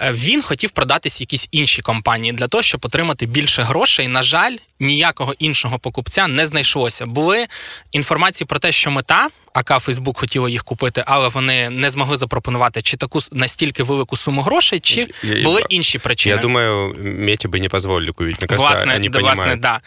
[0.02, 4.08] Е, він хотів продатись якійсь іншій компанії для того, щоб отримати більше грошей.
[4.08, 7.06] На жаль, ніякого іншого покупця не знайшлося.
[7.06, 7.48] Були
[7.92, 12.82] інформації про те, що мета, АК Фейсбук хотіло їх купити, але вони не змогли запропонувати
[12.82, 16.36] чи таку настільки велику суму грошей, чи я, були я, інші причини.
[16.36, 18.46] Я думаю, Меті би не дозволили купити.
[18.50, 19.80] Мне власне, вони да, власне, да.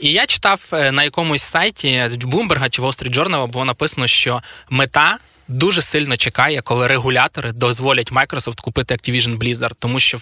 [0.00, 4.42] І я читав е, на якомусь сайті Bloomberg чи Wall Street Journal було написано, що
[4.70, 10.18] мета дуже сильно чекає, коли регулятори дозволять Microsoft купити Activision Blizzard, тому що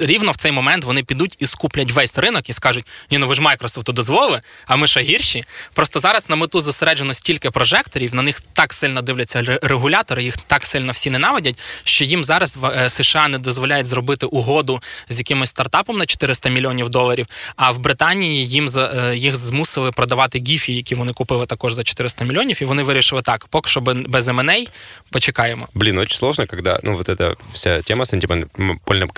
[0.00, 3.34] рівно в цей момент вони підуть і скуплять весь ринок і скажуть: ні, ну ви
[3.34, 5.44] ж Майкрософту дозволили, а ми ще гірші.
[5.74, 10.66] Просто зараз на мету зосереджено стільки прожекторів, на них так сильно дивляться регулятори, їх так
[10.66, 15.50] сильно всі ненавидять, що їм зараз в е, США не дозволяють зробити угоду з якимось
[15.50, 17.26] стартапом на 400 мільйонів доларів.
[17.56, 22.24] А в Британії їм е, їх змусили продавати гіфі, які вони купили також за 400
[22.24, 24.68] мільйонів, і вони вирішили так, поки що без M&A,
[25.10, 25.68] почекаємо.
[25.74, 29.08] Блін, очень сложно, когда, ну, вот эта вся тема с антимонопольным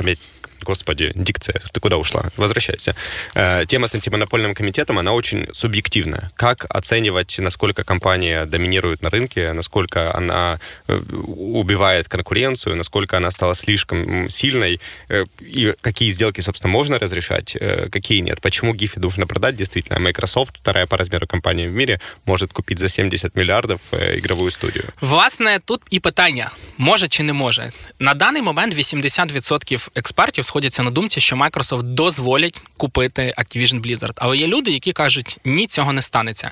[0.64, 2.22] Господи, дикция, ты куда ушла?
[2.36, 2.94] Возвращайся.
[3.34, 6.30] Э, тема с антимонопольным комитетом, она очень субъективная.
[6.36, 11.00] Как оценивать, насколько компания доминирует на рынке, насколько она э,
[11.36, 17.56] убивает конкуренцию, насколько она стала слишком сильной, э, и какие сделки, собственно, можно разрешать,
[17.92, 18.40] какие нет.
[18.40, 19.56] Почему Гифи нужно продать?
[19.56, 24.84] Действительно, Microsoft, вторая по размеру компания в мире, может купить за 70 миллиардов игровую студию.
[25.00, 27.70] Власне, тут і питання: може чи не може.
[27.98, 34.12] На даний момент 80% експертів сходяться на думці, що Microsoft дозволять купити Activision Blizzard.
[34.16, 36.50] Але є люди, які кажуть, ні, цього не станеться.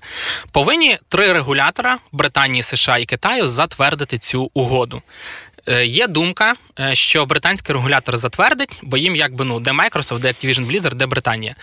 [0.52, 5.02] Повинні три регулятора Британії, США і Китаю затвердити цю угоду.
[5.68, 10.28] Е, є думка, е, що британський регулятор затвердить, бо їм якби ну де Microsoft, де
[10.28, 11.54] Activision Blizzard, де Британія.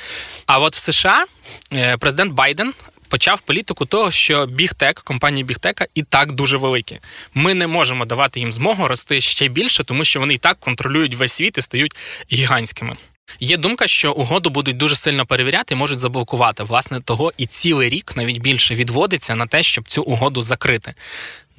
[0.45, 1.25] А от в США
[1.73, 2.73] е, президент Байден
[3.09, 6.99] почав політику того, що бігтек, компанії Бігтека і так дуже великі.
[7.33, 11.15] Ми не можемо давати їм змогу рости ще більше, тому що вони і так контролюють
[11.15, 11.95] весь світ і стають
[12.31, 12.95] гігантськими.
[13.39, 16.63] Є думка, що угоду будуть дуже сильно перевіряти і можуть заблокувати.
[16.63, 20.93] Власне, того і цілий рік навіть більше відводиться на те, щоб цю угоду закрити.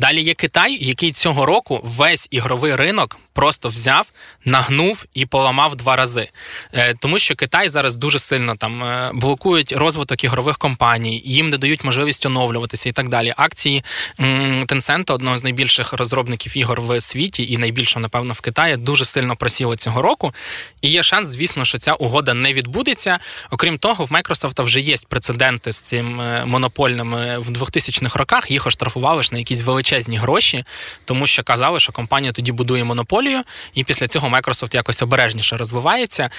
[0.01, 4.09] Далі є Китай, який цього року весь ігровий ринок просто взяв,
[4.45, 6.29] нагнув і поламав два рази.
[6.73, 11.59] Е, тому що Китай зараз дуже сильно там е, блокують розвиток ігрових компаній, їм не
[11.59, 13.35] дають можливість оновлюватися і так далі.
[13.37, 13.85] Акції
[14.19, 19.37] Tencent, одного з найбільших розробників ігор в світі, і найбільшого, напевно, в Китаї, дуже сильно
[19.37, 20.35] просіли цього року.
[20.83, 23.19] І є шанс, звісно, що ця угода не відбудеться.
[23.51, 28.51] Окрім того, в Microsoft вже є прецеденти з цим е, монопольним в 2000-х роках.
[28.51, 30.65] Їх оштрафували ж на якісь величезні гроші,
[31.05, 33.43] тому що казали, що компанія тоді будує монополію,
[33.75, 36.31] і після цього Microsoft якось обережніше розвивається.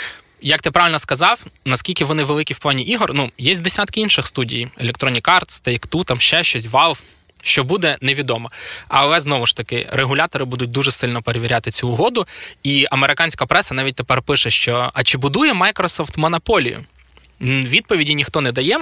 [0.41, 3.13] Як ти правильно сказав, наскільки вони великі в плані ігор?
[3.13, 6.97] Ну, є десятки інших студій: Electronic Arts, Take-Two, там ще щось, Valve.
[7.43, 8.51] Що буде, невідомо.
[8.87, 12.27] Але знову ж таки, регулятори будуть дуже сильно перевіряти цю угоду.
[12.63, 16.85] І американська преса навіть тепер пише, що а чи будує Microsoft монополію?
[17.41, 18.79] Відповіді ніхто не дає.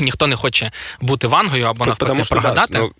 [0.00, 0.70] Ніхто не хоче
[1.00, 2.72] бути вангою або навпаки Потому что, прогадати.
[2.72, 2.92] Да, ну,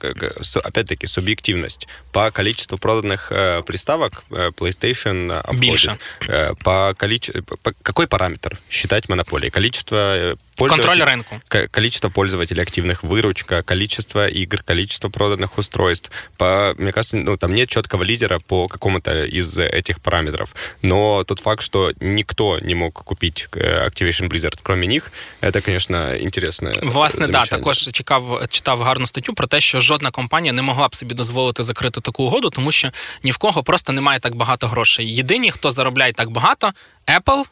[0.64, 1.88] опять-таки, субъективность.
[2.12, 5.70] По количеству проданных э, приставок э, PlayStation обходит.
[5.70, 5.96] Больше.
[6.28, 7.42] Э, по количеству...
[7.42, 9.50] По, какой параметр считать монополией?
[9.50, 11.40] Количество э, Контроль рынку.
[11.70, 16.10] Количество пользователей активных, выручка, количество игр, количество проданных устройств.
[16.36, 20.54] По, мне кажется, ну, там нет четкого лидера по какому-то из этих параметров.
[20.82, 26.16] Но тот факт, что никто не мог купить э, Activision Blizzard, кроме них, это, конечно,
[26.20, 26.72] интересно.
[26.82, 30.94] Власне, да, також чекав, читав гарну статтю про те, що жодна компанія не могла б
[30.94, 32.90] собі дозволити закрити таку угоду, тому що
[33.22, 35.14] ні в кого просто немає так багато грошей.
[35.14, 36.72] Єдині, хто заробляє так багато,
[37.06, 37.44] Apple,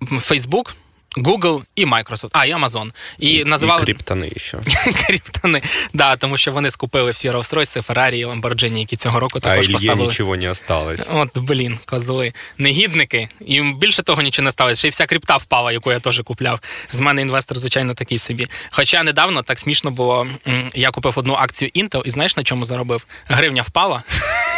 [0.00, 0.74] Facebook,
[1.17, 2.91] Google і Microsoft, а і Amazon.
[3.19, 3.81] І називали...
[3.81, 4.57] І криптони ще.
[5.07, 5.61] криптони,
[5.93, 9.71] да, тому що вони скупили всі Rolls-Royce, Ferrari і Lamborghini, які цього року також а
[9.71, 10.03] поставили.
[10.03, 11.09] А нічого не осталось.
[11.13, 12.33] От, блін, козли.
[12.57, 13.29] Негідники.
[13.45, 14.79] І більше того нічого не сталося.
[14.79, 16.59] Ще й вся крипта впала, яку я теж купляв.
[16.91, 18.45] З мене інвестор, звичайно, такий собі.
[18.71, 20.27] Хоча недавно так смішно було,
[20.73, 23.05] я купив одну акцію Intel і знаєш на чому заробив?
[23.27, 24.03] Гривня впала.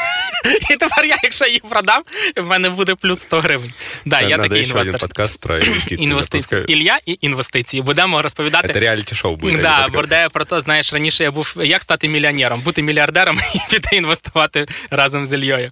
[0.71, 2.03] І тепер я, якщо її продам,
[2.37, 3.73] в мене буде плюс 100 гривень.
[4.05, 4.99] Да, я такий інвестор.
[4.99, 6.03] подкаст про інвестиції.
[6.03, 6.65] інвестиції.
[6.67, 7.83] Ілля і інвестиції.
[7.83, 8.67] Будемо розповідати.
[8.73, 9.57] Це реаліті-шоу буде.
[9.57, 13.95] Да, Бордея про те, знаєш, раніше я був як стати мільйонером, бути мільярдером і піти
[13.95, 15.71] інвестувати разом з Ільєю.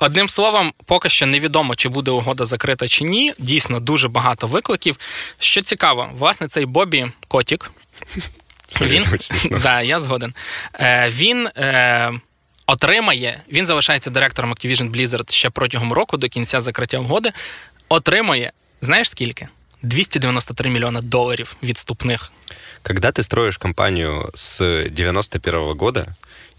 [0.00, 3.32] Одним словом, поки що невідомо, чи буде угода закрита чи ні.
[3.38, 4.96] Дійсно, дуже багато викликів.
[5.38, 7.70] Що цікаво, власне, цей Бобі Котік.
[8.80, 9.04] Він,
[9.62, 10.34] да, я згоден.
[10.74, 12.12] Е, Він е,
[12.68, 17.32] отримає, він залишається директором Activision Blizzard ще протягом року до кінця закриття угоди.
[17.88, 19.48] Отримує, знаєш скільки?
[19.82, 22.32] 293 миллиона долларов відступних.
[22.82, 26.06] Когда ты строишь компанию с 91 -го года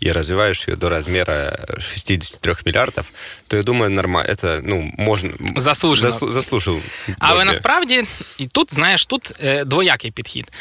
[0.04, 3.06] и развиваешь ее до размера 63 миллиардов,
[3.48, 5.32] то я думаю, нормально, это, ну, можно...
[5.56, 6.12] Заслужено.
[6.12, 6.84] Заслу, заслужив.
[7.20, 8.04] Але насправді,
[8.38, 10.52] і тут, знаєш, тут е, двоякий підхід.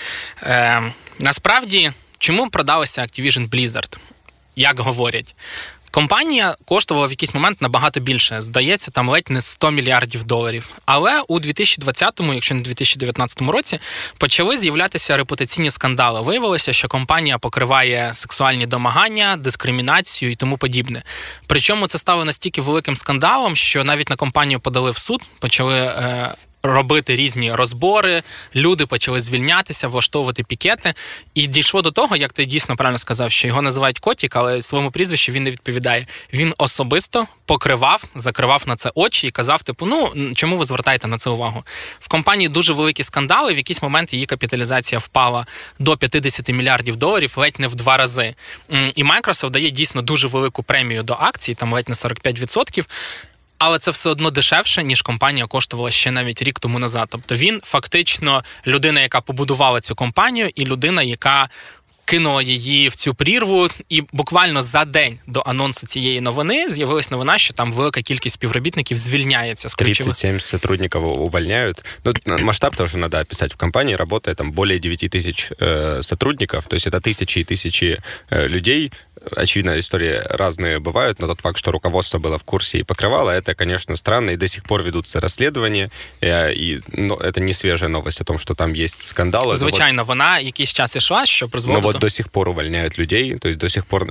[0.43, 0.83] Е,
[1.21, 3.97] Насправді, чому продалося Activision Blizzard?
[4.59, 5.35] Як говорять,
[5.91, 8.41] Компанія коштувала в якийсь момент набагато більше.
[8.41, 10.79] Здається, там ледь не 100 мільярдів доларів.
[10.87, 13.79] Але у 2020-му, якщо не 2019 році,
[14.19, 16.21] почали з'являтися репутаційні скандали.
[16.21, 21.03] Виявилося, що компанія покриває сексуальні домагання, дискримінацію і тому подібне.
[21.47, 25.79] Причому це стало настільки великим скандалом, що навіть на компанію подали в суд, почали.
[25.79, 26.35] Е,
[26.73, 28.23] робити різні розбори,
[28.57, 30.95] люди почали звільнятися, влаштовувати пікети.
[31.35, 34.91] І дійшло до того, як ти дійсно правильно сказав, що його називають Котік, але своєму
[34.91, 36.07] прізвищу він не відповідає.
[36.33, 41.19] Він особисто покривав, закривав на це очі і казав: типу, ну чому ви звертаєте на
[41.19, 41.65] це увагу?
[42.01, 43.53] В компанії дуже великі скандали.
[43.53, 45.47] В якийсь момент її капіталізація впала
[45.79, 48.35] до 50 мільярдів доларів, ледь не в два рази.
[48.95, 52.87] І Microsoft дає дійсно дуже велику премію до акцій, там ледь не 45%
[53.59, 57.09] але це все одно дешевше, ніж компанія коштувала ще навіть рік тому назад.
[57.11, 61.49] Тобто він фактично людина, яка побудувала цю компанію, і людина, яка
[62.08, 67.38] кинула її в цю прірву, і буквально за день до анонсу цієї новини з'явилась новина,
[67.38, 69.70] що там велика кількість співробітників звільняється.
[69.70, 71.86] з 37 сотрудников увольняют.
[72.06, 73.54] Ну, масштаб тоже надо описать.
[73.54, 77.98] В компании работает там более 9 тысяч э, сотрудников, то есть это тысячи и тысячи
[78.30, 78.92] э, людей,
[79.36, 83.56] очевидно, истории разные бывают, но тот факт, что руководство было в курсе и покрывало, это,
[83.56, 85.90] конечно, странно, и до сих пор ведутся расследования,
[86.22, 89.56] и, и ну, это не свежая новость о том, что там есть скандалы.
[89.56, 91.84] Звичайно, вот, вона якийсь час ішла, що призводить...
[91.84, 94.08] Но вот до сих пор увольняют людей, то есть до сих пор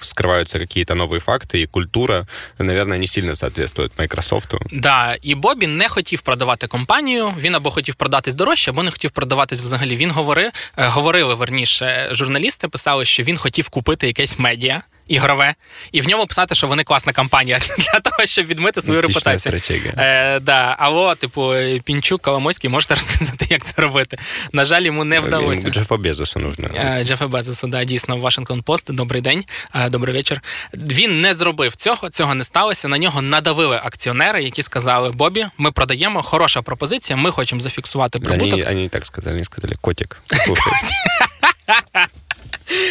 [0.00, 2.26] скрываются какие-то новые факты, и культура,
[2.58, 4.56] наверное, не сильно соответствует Microsoft.
[4.72, 9.10] Да, і Бобі не хотів продавати компанію, він або хотів продатись дорожче, або не хотів
[9.10, 9.96] продаватись взагалі.
[9.96, 14.82] Він говорив, говорили верніше, журналісти писали, що він хотів купити якесь медіа.
[15.07, 15.55] Ігрове,
[15.91, 19.59] і в ньому писати, що вони класна компанія для того, щоб відмити свою Отлична репутацію.
[19.59, 19.93] стратегія.
[19.97, 20.75] Е, да.
[20.79, 24.17] Або, типу, Пінчук, Коломойський, можете розказати, як це робити.
[24.51, 25.69] На жаль, йому не вдалося.
[25.69, 26.69] Джефа Безосу нужно.
[26.75, 28.93] Е, Джефа Безосу, да, дійсно, Вашингтон Пост.
[28.93, 29.43] Добрий день,
[29.75, 30.41] е, добрий вечір.
[30.73, 32.87] Він не зробив цього, цього не сталося.
[32.87, 38.51] На нього надавили акціонери, які сказали: Бобі, ми продаємо, хороша пропозиція, ми хочемо зафіксувати прибуток.
[38.51, 40.17] Вони, вони так сказали, вони сказали котик.
[40.25, 40.73] Слушай.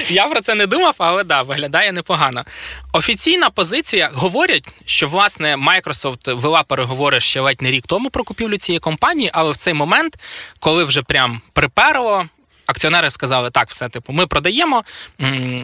[0.09, 2.45] Я про це не думав, але да, виглядає непогано.
[2.93, 8.57] Офіційна позиція говорять, що власне Microsoft вела переговори ще ледь не рік тому про купівлю
[8.57, 10.19] цієї компанії, але в цей момент,
[10.61, 12.27] коли вже прям приперло.
[12.67, 14.85] Акціонери сказали, так, все, типу, ми продаємо.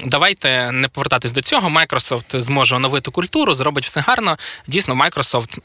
[0.05, 1.69] Давайте не повертатись до цього.
[1.69, 4.37] Microsoft зможе оновити культуру, зробить все гарно.
[4.67, 5.59] Дійсно, Microsoft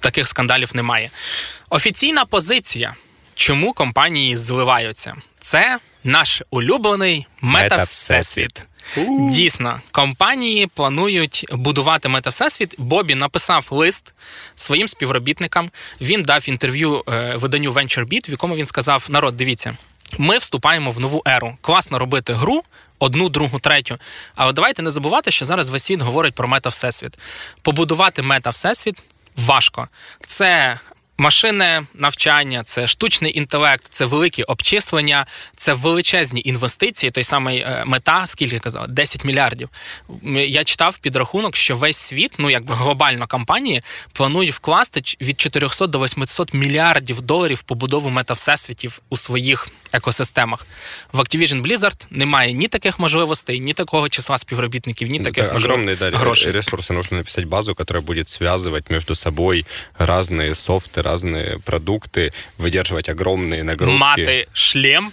[0.00, 1.10] таких скандалів немає.
[1.70, 2.94] Офіційна позиція,
[3.34, 8.62] чому компанії зливаються, це наш улюблений мета-всесвіт.
[9.30, 12.74] Дійсно, компанії планують будувати мета-всесвіт.
[12.78, 14.14] Бобі написав лист
[14.54, 15.70] своїм співробітникам.
[16.00, 19.76] Він дав інтерв'ю е, виданню VentureBeat, в якому він сказав: народ, дивіться,
[20.18, 21.56] ми вступаємо в нову еру.
[21.60, 22.64] Класно робити гру.
[22.98, 23.98] Одну, другу, третю.
[24.34, 27.18] Але давайте не забувати, що зараз весь світ говорить про мета-всесвіт.
[27.62, 28.98] Побудувати мета-всесвіт
[29.36, 29.88] важко.
[30.26, 30.78] Це
[31.21, 37.11] Машинне навчання, це штучний інтелект, це великі обчислення, це величезні інвестиції.
[37.11, 39.69] Той самий е, мета, скільки казав, 10 мільярдів.
[40.33, 43.81] Я читав підрахунок, що весь світ, ну якби глобально компанії,
[44.13, 50.67] планують вкласти від 400 до 800 мільярдів доларів в побудову метавсесвітів у своїх екосистемах.
[51.11, 55.97] В Activision Blizzard немає ні таких можливостей, ні такого числа співробітників, ні таких Это огромные
[55.97, 56.51] да, грошей.
[56.51, 56.93] ресурсы.
[56.93, 59.65] Нужно написать базу, которая будет связывать между собой
[59.97, 63.99] разные софты, разные продукты, выдерживать огромные нагрузки.
[63.99, 65.11] Мати шлем,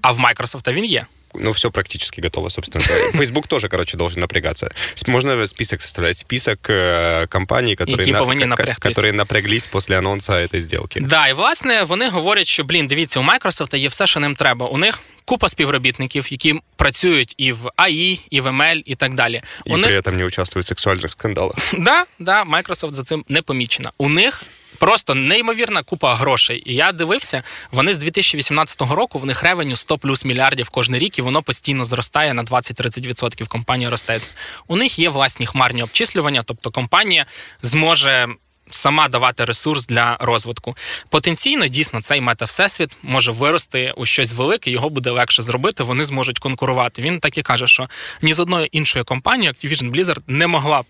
[0.00, 1.06] а в Microsoft він є.
[1.34, 2.84] ну, все практически готово, собственно.
[3.14, 4.70] Facebook тоже, короче, должен напрягаться.
[5.06, 8.12] Можно список составлять, список э, компаній, які
[8.46, 11.00] на, которые напряглись після анонсу цієї зділки.
[11.00, 14.66] Да, і власне вони говорять, що блін, дивіться, у Microsoft є все, що ним треба.
[14.66, 19.42] У них купа співробітників, які працюють і в АІ, і в ML, і так далі.
[19.66, 20.02] І у при них...
[20.02, 21.54] цьому не участвують в сексуальних скандалах.
[21.78, 23.92] Да, да, Microsoft за цим не помічена.
[23.98, 24.42] У них
[24.83, 26.63] Просто неймовірна купа грошей.
[26.65, 31.19] І я дивився, вони з 2018 року в них ревеню 100 плюс мільярдів кожен рік,
[31.19, 33.47] і воно постійно зростає на 20-30%.
[33.47, 34.19] Компанія росте.
[34.67, 37.25] У них є власні хмарні обчислювання, тобто компанія
[37.61, 38.27] зможе.
[38.71, 40.75] Сама давати ресурс для розвитку.
[41.09, 46.39] Потенційно, дійсно, цей мета-всесвіт може вирости у щось велике, його буде легше зробити, вони зможуть
[46.39, 47.01] конкурувати.
[47.01, 47.89] Він так і каже, що
[48.21, 50.85] ні з одної іншої компанії Activision Blizzard не могла б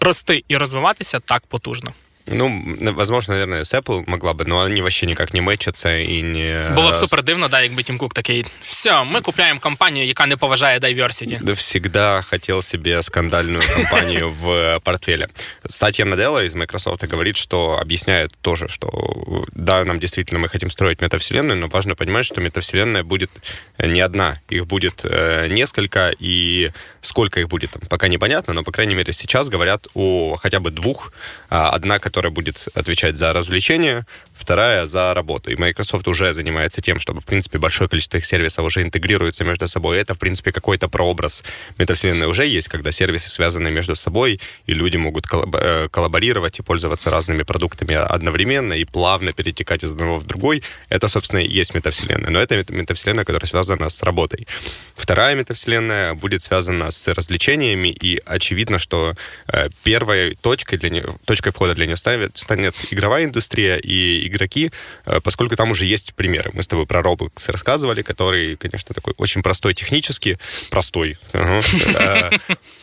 [0.00, 1.92] рости і розвиватися так потужно.
[2.29, 6.61] Ну, возможно, наверное, с Apple могла бы, но они вообще никак не мечаться і не...
[6.75, 10.37] Було б супер дивно, да, якби Тім Кук такий, все, ми купляємо компанію, яка не
[10.37, 11.39] поважає diversity.
[11.41, 15.27] Да всегда хотел себе скандальную компанию в портфеле.
[15.69, 21.01] Сатья Наделла из Microsoft говорит, что объясняет тоже, что да, нам действительно мы хотим строить
[21.01, 23.31] метавселенную, но важно понимать, что метавселенная будет
[23.79, 25.05] не одна, их будет
[25.49, 26.71] несколько, и
[27.02, 30.70] Сколько их будет, там, пока непонятно, но, по крайней мере, сейчас говорят о хотя бы
[30.70, 31.12] двух.
[31.54, 35.50] А, одна, которая будет отвечать за развлечения, вторая за работу.
[35.50, 39.68] И Microsoft уже занимается тем, чтобы, в принципе, большое количество их сервисов уже интегрируется между
[39.68, 39.98] собой.
[39.98, 41.44] Это, в принципе, какой-то прообраз
[41.76, 47.10] метавселенной уже есть, когда сервисы связаны между собой, и люди могут э, коллаборировать и пользоваться
[47.10, 50.62] разными продуктами одновременно и плавно перетекать из одного в другой.
[50.88, 52.30] Это, собственно, и есть метавселенная.
[52.30, 54.46] Но это метавселенная, которая связана с работой.
[54.94, 59.14] Вторая метавселенная будет связана с развлечениями, и очевидно, что
[59.48, 64.70] э, первой точкой, для нее, точкой входа для нее станет, станет игровая индустрия и игроки,
[65.06, 66.50] э, поскольку там уже есть примеры.
[66.54, 70.38] Мы с тобой про Roblox рассказывали, который, конечно, такой очень простой технически,
[70.70, 72.30] простой, э,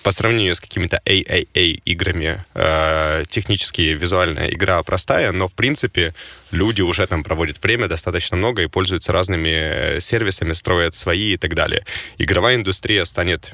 [0.03, 2.43] по сравнению с какими-то AAA играми,
[3.29, 6.13] технически визуальная игра простая, но, в принципе,
[6.51, 11.53] люди уже там проводят время достаточно много и пользуются разными сервисами, строят свои и так
[11.53, 11.85] далее.
[12.17, 13.53] Игровая индустрия станет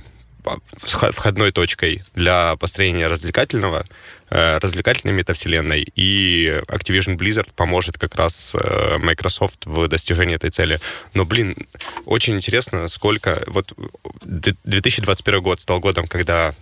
[0.71, 3.85] входной точкой для построения развлекательного,
[4.29, 10.79] э, развлекательной метавселенной, и Activision Blizzard поможет как раз э, Microsoft в достижении этой цели.
[11.13, 11.55] Но, блин,
[12.05, 13.43] очень интересно, сколько...
[13.47, 13.73] Вот
[14.23, 16.53] 2021 год стал годом, когда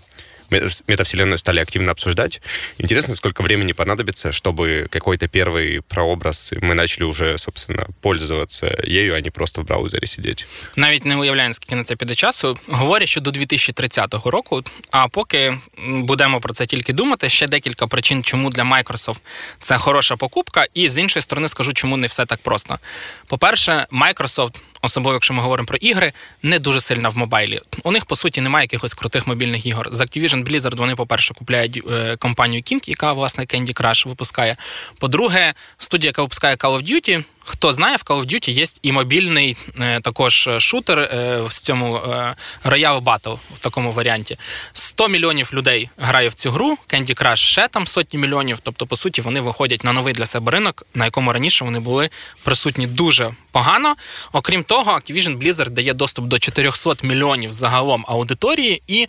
[0.87, 2.41] метавселенную стали активно обсуждать.
[2.79, 9.21] Интересно, сколько времени понадобится, чтобы какой-то первый прообраз мы начали уже, собственно, пользоваться ею, а
[9.21, 10.45] не просто в браузері сидіти.
[10.77, 12.59] Навіть не уявляю, скільки на це піде часу.
[12.69, 14.63] Говорять, що до 2030 року.
[14.91, 19.21] А поки будемо про це тільки думати, ще декілька причин, чому для Microsoft
[19.61, 22.79] це хороша покупка, і з іншої сторони скажу, чому не все так просто.
[23.27, 27.60] По-перше, Microsoft особливо якщо ми говоримо про ігри, не дуже сильна в мобайлі.
[27.84, 29.90] У них по суті немає якихось крутих мобільних ігор.
[29.92, 34.58] З Activision Blizzard вони, по-перше, купляють е, компанію King, яка власне Candy Crush випускає.
[35.00, 38.92] По-друге, студія, яка випускає Call of Duty, Хто знає, в Call of Duty є і
[38.92, 44.38] мобільний е, також шутер е, в цьому е, Royale Battle в такому варіанті.
[44.74, 48.60] 100 мільйонів людей грає в цю гру, Candy Crush ще там сотні мільйонів.
[48.64, 52.10] Тобто, по суті, вони виходять на новий для себе ринок, на якому раніше вони були
[52.44, 53.96] присутні дуже погано.
[54.32, 59.08] Окрім того, Activision Blizzard дає доступ до 400 мільйонів загалом аудиторії і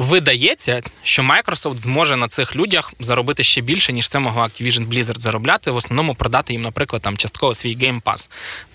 [0.00, 5.18] видається, що Microsoft зможе на цих людях заробити ще більше, ніж це могло Activision Blizzard
[5.18, 8.30] заробляти, в основному продати їм, наприклад, там частково свій Game Pass.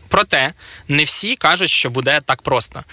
[0.07, 0.53] Проте
[0.87, 2.83] не всі кажуть, що буде так просто.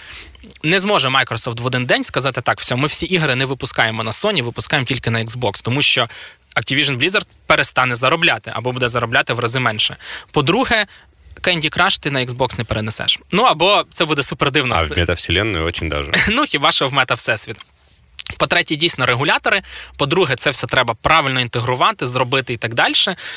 [0.63, 4.11] Не зможе Microsoft в один день сказати так, все, ми всі ігри не випускаємо на
[4.11, 6.07] Sony, випускаємо тільки на Xbox, тому що
[6.55, 9.97] Activision Blizzard перестане заробляти або буде заробляти в рази менше.
[10.31, 10.85] По-друге,
[11.41, 13.19] Candy Crush ти на Xbox не перенесеш.
[13.31, 14.75] Ну або це буде супер дивно.
[14.77, 16.11] А в метавселенную очень даже.
[16.29, 17.57] Ну хіба що в мета всесвіт.
[18.37, 19.61] По-третє, дійсно регулятори.
[19.97, 22.93] По-друге, це все треба правильно інтегрувати, зробити і так далі.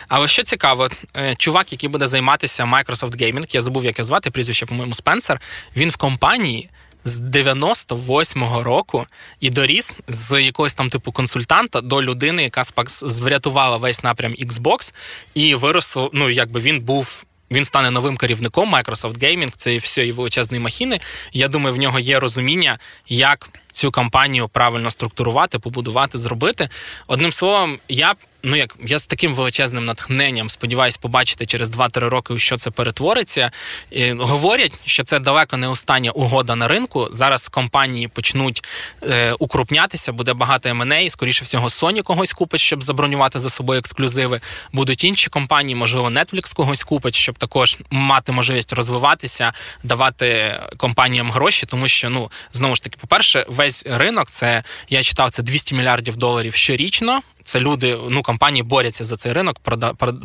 [0.09, 4.31] Але що цікаво, е, чувак, який буде займатися Microsoft Gaming, я забув, як його звати,
[4.31, 5.41] прізвище, по-моєму, Спенсер,
[5.77, 6.71] він в компанії.
[7.05, 9.07] З 98-го року
[9.41, 12.63] і доріс з якогось там типу консультанта до людини, яка
[13.03, 14.95] врятувала весь напрям Xbox,
[15.35, 16.11] і виросло.
[16.13, 21.01] Ну якби він був він стане новим керівником Microsoft Gaming, це все і величезні махіни.
[21.33, 22.79] Я думаю, в нього є розуміння,
[23.09, 26.69] як цю кампанію правильно структурувати, побудувати, зробити.
[27.07, 28.15] Одним словом, я
[28.47, 33.51] ну як я з таким величезним натхненням сподіваюся побачити через 2-3 роки, що це перетвориться.
[33.91, 37.09] І Говорять, що це далеко не остання угода на ринку.
[37.11, 38.65] Зараз компанії почнуть
[39.03, 44.41] е, укрупнятися, буде багато M&A, скоріше всього, Sony когось купить, щоб забронювати за собою ексклюзиви.
[44.73, 49.53] Будуть інші компанії, можливо, Netflix когось купить, щоб також мати можливість розвиватися,
[49.85, 55.03] давати компаніям гроші, тому що ну знову ж таки, по перше, весь ринок це я
[55.03, 57.23] читав це 200 мільярдів доларів щорічно.
[57.47, 59.57] Це люди, ну компанії борються за цей ринок,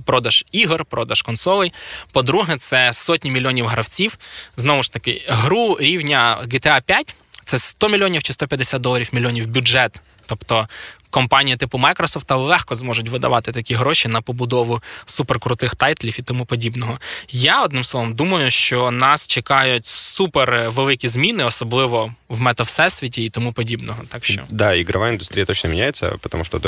[0.05, 1.73] продаж ігор, продаж консолей.
[2.11, 4.17] По-друге, це сотні мільйонів гравців.
[4.57, 10.01] Знову ж таки, гру рівня GTA 5 це 100 мільйонів чи 150 доларів мільйонів бюджет.
[10.25, 10.67] Тобто
[11.10, 16.98] компанії типу Microsoft легко зможуть видавати такі гроші на побудову суперкрутих тайтлів і тому подібного.
[17.30, 23.52] Я одним словом думаю, що нас чекають супер великі зміни, особливо в мета-всесвіті і тому
[23.52, 24.00] подібного.
[24.08, 26.58] Так що да, ігрова індустрія точно міняється, тому що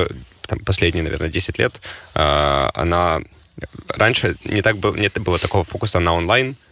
[0.46, 1.80] там последние, наверное, 10 лет
[2.74, 3.20] она
[3.88, 6.56] раньше не так был, не было такого фокуса на онлайн,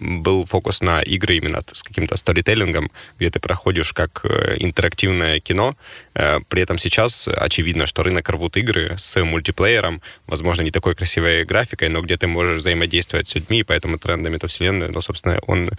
[0.00, 5.74] Был фокус на игры именно с каким-то сторителлингом, где ты проходишь как э, интерактивное кино.
[6.14, 11.44] Э, при этом сейчас очевидно, что рынок рвут игры с мультиплеером, возможно, не такой красивой
[11.44, 15.70] графикой, но где ты можешь взаимодействовать с людьми, поэтому трендами эту вселенную, ну, собственно, он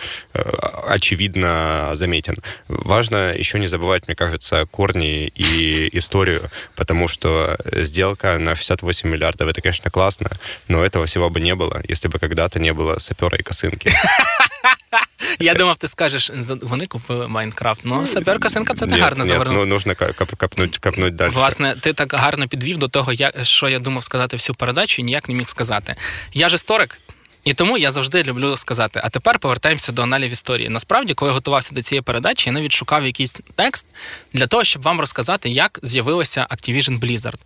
[0.87, 2.35] очевидно заметен.
[2.67, 9.47] Важно еще не забывать, мне кажется, корни и историю, потому что сделка на 68 миллиардов,
[9.47, 10.29] это, конечно, классно,
[10.67, 13.78] но этого всего бы не было, если бы когда-то не было сапера и косынки.
[15.39, 17.81] Я думав, ти скажеш, вони купили Майнкрафт.
[17.83, 19.57] Ну, саперка синка це не гарно завернув.
[19.57, 21.31] Ну, нужно капнуть, капнуть далі.
[21.31, 25.29] Власне, ти так гарно підвів до того, що я думав сказати всю передачу і ніяк
[25.29, 25.95] не міг сказати.
[26.33, 26.97] Я ж історик.
[27.43, 29.01] І тому я завжди люблю сказати.
[29.03, 30.69] А тепер повертаємося до аналів історії.
[30.69, 33.87] Насправді, коли я готувався до цієї передачі, я навіть шукав якийсь текст
[34.33, 37.39] для того, щоб вам розказати, як з'явилася Activision Blizzard.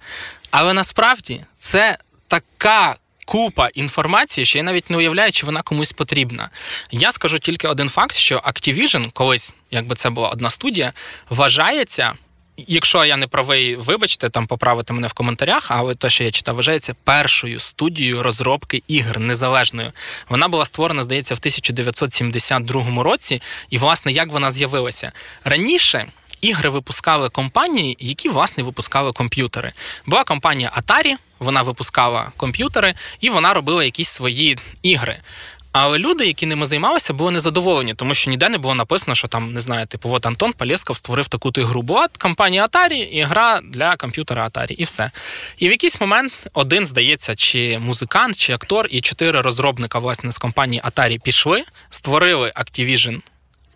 [0.52, 1.98] Але насправді це
[2.28, 2.96] така.
[3.26, 6.50] Купа інформації, що я навіть не уявляю, чи вона комусь потрібна.
[6.92, 10.94] Я скажу тільки один факт: що Activision, колись, якби це була одна студія,
[11.30, 12.14] вважається
[12.58, 16.56] Якщо я не правий, вибачте, там поправити мене в коментарях, але те, що я читав,
[16.56, 19.92] вважається першою студією розробки ігр незалежною.
[20.30, 25.12] Вона була створена, здається, в 1972 році, і, власне, як вона з'явилася
[25.44, 26.06] раніше.
[26.44, 29.72] Ігри випускали компанії, які власне випускали комп'ютери.
[30.06, 35.18] Була компанія Atari, вона випускала комп'ютери і вона робила якісь свої ігри.
[35.72, 39.54] Але люди, які ними займалися, були незадоволені, тому що ніде не було написано, що там
[39.54, 41.82] не знаю, типу, от Антон Палєсков створив таку то ігру.
[41.82, 45.12] Була компанія Atari і гра для комп'ютера Atari, і все.
[45.58, 50.38] І в якийсь момент один, здається, чи музикант, чи актор, і чотири розробника власне з
[50.38, 53.22] компанії Atari пішли, створили Activision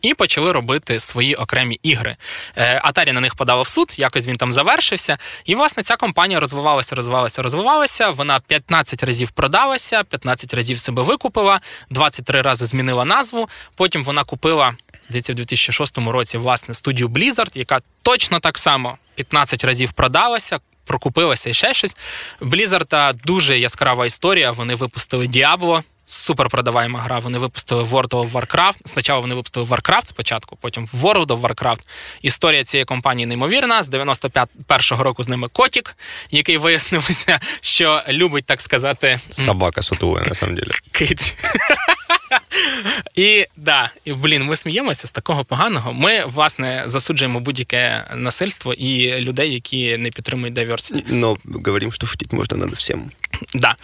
[0.01, 2.15] і почали робити свої окремі ігри.
[2.55, 5.17] Атарі на них подала в суд, якось він там завершився.
[5.45, 8.09] І, власне, ця компанія розвивалася, розвивалася, розвивалася.
[8.09, 13.49] Вона 15 разів продалася, 15 разів себе викупила, 23 рази змінила назву.
[13.75, 14.73] Потім вона купила,
[15.03, 20.59] здається, в 2006 році власне студію Blizzard, яка точно так само 15 разів продалася.
[20.85, 21.95] Прокупилася і ще щось.
[22.41, 24.51] Blizzard дуже яскрава історія.
[24.51, 27.19] Вони випустили Діабло суперпродаваєма гра.
[27.19, 28.77] Вони випустили World of Warcraft.
[28.85, 31.79] Спочатку вони випустили Warcraft спочатку, потім World of Warcraft.
[32.21, 33.83] Історія цієї компанії неймовірна.
[33.83, 35.95] З 91-го року з ними Котік,
[36.31, 40.71] який вияснилося, що любить, так сказати, собака сутула, на самом деле.
[40.91, 41.37] Кить.
[43.15, 45.93] І да, і блін, ми сміємося з такого поганого.
[45.93, 51.03] Ми, власне, засуджуємо будь-яке насильство і людей, які не підтримують diversity.
[51.07, 53.11] Ну, говоримо, що шутити можна над всім.
[53.53, 53.75] Да.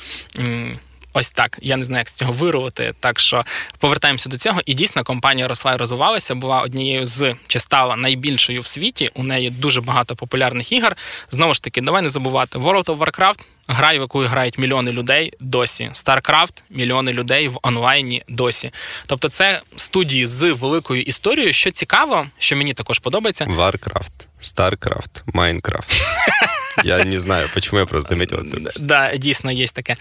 [1.14, 1.58] Ось так.
[1.62, 2.94] Я не знаю, як з цього вирувати.
[3.00, 3.44] Так що
[3.80, 4.60] повертаємося до цього.
[4.66, 9.10] І дійсно компанія росла і розвивалася, була однією з чи стала найбільшою в світі.
[9.14, 10.96] У неї дуже багато популярних ігор.
[11.32, 15.34] Знову ж таки, давай не забувати World of Warcraft гра, в яку грають мільйони людей
[15.40, 15.90] досі.
[15.94, 18.72] StarCraft– мільйони людей в онлайні досі.
[19.06, 21.54] Тобто, це студії з великою історією.
[21.54, 23.46] Що цікаво, що мені також подобається.
[23.46, 24.12] Warcraft.
[24.44, 26.04] StarCraft, Minecraft.
[26.84, 28.72] Я не знаю, чому я просто заметил это.
[28.80, 29.96] Да, дійсно, є таке.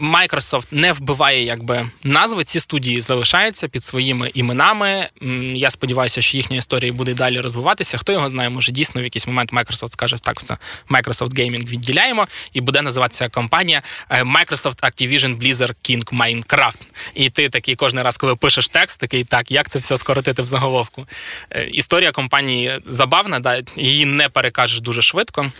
[0.00, 2.44] Microsoft не вбиває якби назви.
[2.44, 5.08] Ці студії залишаються під своїми іменами.
[5.54, 7.98] Я сподіваюся, що їхня історія буде далі розвиватися.
[7.98, 10.56] Хто його знає, може дійсно в якийсь момент Microsoft скаже, так, все,
[10.90, 16.80] Microsoft Gaming відділяємо, і буде називатися компанія е, Microsoft Activision Blizzard King Minecraft.
[17.14, 20.46] І ти такий кожен раз, коли пишеш текст, такий так, як це все скоротити в
[20.46, 21.06] заголовку.
[21.50, 23.40] Е, історія компанії забавна
[23.76, 25.50] її не перекажеш дуже швидко.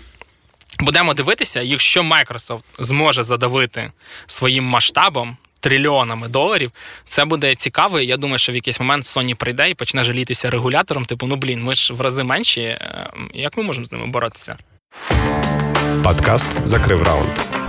[0.80, 3.93] Будемо дивитися, якщо Microsoft зможе задавити
[4.26, 5.37] своїм масштабом.
[5.61, 6.72] Трильйонами доларів
[7.05, 8.01] це буде цікаво.
[8.01, 11.05] Я думаю, що в якийсь момент Sony прийде і почне жалітися регулятором.
[11.05, 12.61] Типу, ну блін, ми ж в рази менші.
[12.61, 14.57] Е, як ми можемо з ними боротися?
[16.05, 17.61] Подкаст закрив раунд.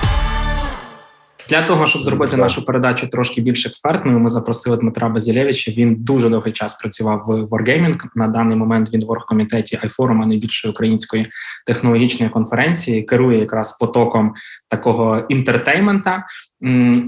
[1.53, 5.71] Для того щоб зробити нашу передачу трошки більш експертною, ми запросили Дмитра Базілєвича.
[5.71, 8.01] Він дуже довгий час працював в Wargaming.
[8.15, 11.27] На даний момент він в оргкомітеті iForum, найбільшої української
[11.65, 14.33] технологічної конференції, керує якраз потоком
[14.69, 16.25] такого інтертеймента.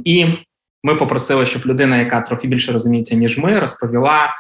[0.06, 0.26] І
[0.84, 4.34] ми попросили, щоб людина, яка трохи більше розуміється ніж ми, розповіла,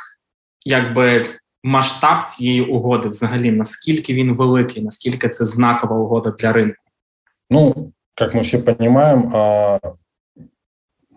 [0.66, 1.26] якби.
[1.68, 6.84] Масштаб цієї угоди, взагалі, наскільки він великий, наскільки це знакова угода для ринку?
[7.49, 9.80] Ну как мы все понимаем, а,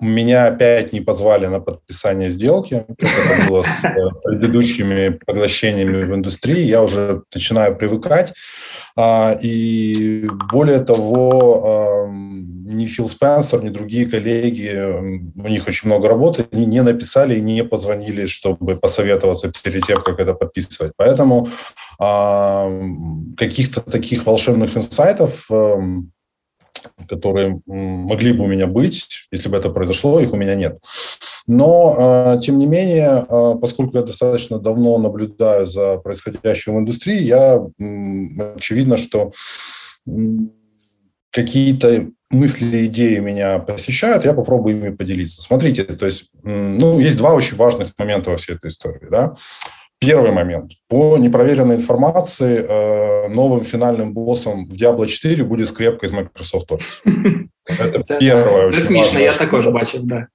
[0.01, 6.15] меня опять не позвали на подписание сделки, как это было с э, предыдущими поглощениями в
[6.15, 6.61] индустрии.
[6.61, 8.33] Я уже начинаю привыкать.
[8.97, 14.73] А, и более того, ни Фил Спенсер, ни другие коллеги,
[15.35, 20.03] у них очень много работы, они не написали и не позвонили, чтобы посоветоваться перед тем,
[20.03, 20.93] как это подписывать.
[20.97, 21.49] Поэтому
[23.37, 25.49] каких-то таких волшебных инсайтов
[27.09, 30.79] которые могли бы у меня быть, если бы это произошло, их у меня нет.
[31.47, 37.23] Но, а, тем не менее, а, поскольку я достаточно давно наблюдаю за происходящим в индустрии,
[37.23, 37.65] я
[38.57, 39.33] очевидно, что
[41.31, 45.41] какие-то мысли, идеи меня посещают, я попробую ими поделиться.
[45.41, 49.35] Смотрите, то есть, ну, есть два очень важных момента во всей этой истории, да.
[50.01, 50.73] Первый момент.
[50.89, 57.47] По непроверенной информации, э, новым финальным боссом в Diablo 4 будет скрепка из Microsoft Office.
[57.67, 58.69] Это первое.
[58.69, 60.27] Це смішно, я також бачив, да.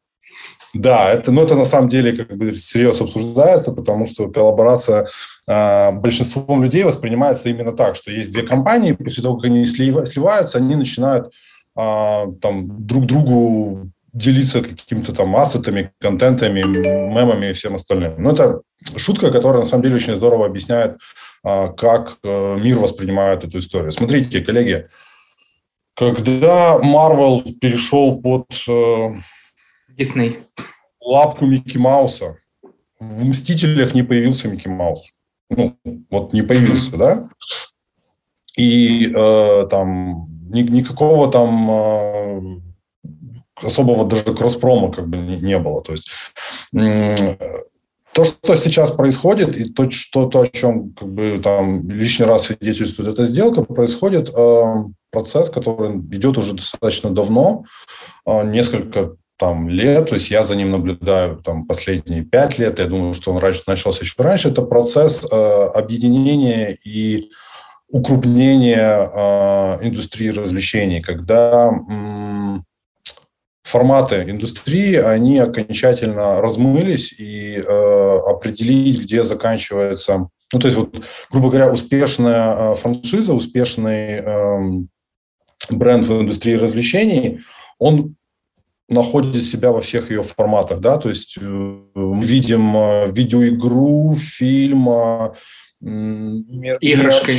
[0.73, 5.07] Да, это, ну, это на самом деле как бы серьезно обсуждается, потому что коллаборация
[5.47, 10.57] э, большинством людей воспринимается именно так, что есть две компании, после того, как они сливаются,
[10.57, 11.27] они начинают
[11.77, 18.21] э, там друг другу делиться какими-то там ассетами, контентами, мемами и всем остальным.
[18.21, 18.61] Но это
[18.95, 20.99] шутка, которая на самом деле очень здорово объясняет,
[21.43, 23.91] э, как э, мир воспринимает эту историю.
[23.91, 24.87] Смотрите, коллеги,
[25.95, 28.45] когда Marvel перешел под...
[28.67, 29.15] Э,
[29.89, 30.37] Дисней.
[31.01, 32.37] Лапку Микки Мауса.
[32.99, 35.09] В «Мстителях» не появился Микки Маус.
[35.49, 35.77] Ну,
[36.09, 36.97] вот не появился, mm-hmm.
[36.97, 37.29] да?
[38.57, 42.41] И э, там ни, никакого там э,
[43.63, 45.81] особого даже кросспрома как бы не, не было.
[45.83, 46.09] То есть
[48.13, 52.45] то, что сейчас происходит, и то, что, то о чем как бы там лишний раз
[52.45, 54.63] свидетельствует эта сделка, происходит э,
[55.11, 57.63] процесс, который идет уже достаточно давно,
[58.27, 62.85] э, несколько там, лет, то есть я за ним наблюдаю там, последние пять лет, я
[62.85, 65.35] думаю, что он раньше, начался еще раньше, это процесс э,
[65.73, 67.31] объединения и
[67.89, 72.59] укрупнения э, индустрии развлечений, когда э,
[73.73, 81.49] форматы индустрии, они окончательно размылись, и э, определить, где заканчивается, ну, то есть, вот, грубо
[81.49, 84.57] говоря, успешная э, франшиза, успешный э,
[85.71, 87.39] бренд в индустрии развлечений,
[87.79, 88.15] он
[88.89, 91.43] находит себя во всех ее форматах, да, то есть э,
[91.95, 94.87] мы видим э, видеоигру, фильм,
[95.81, 97.33] Игрышкой.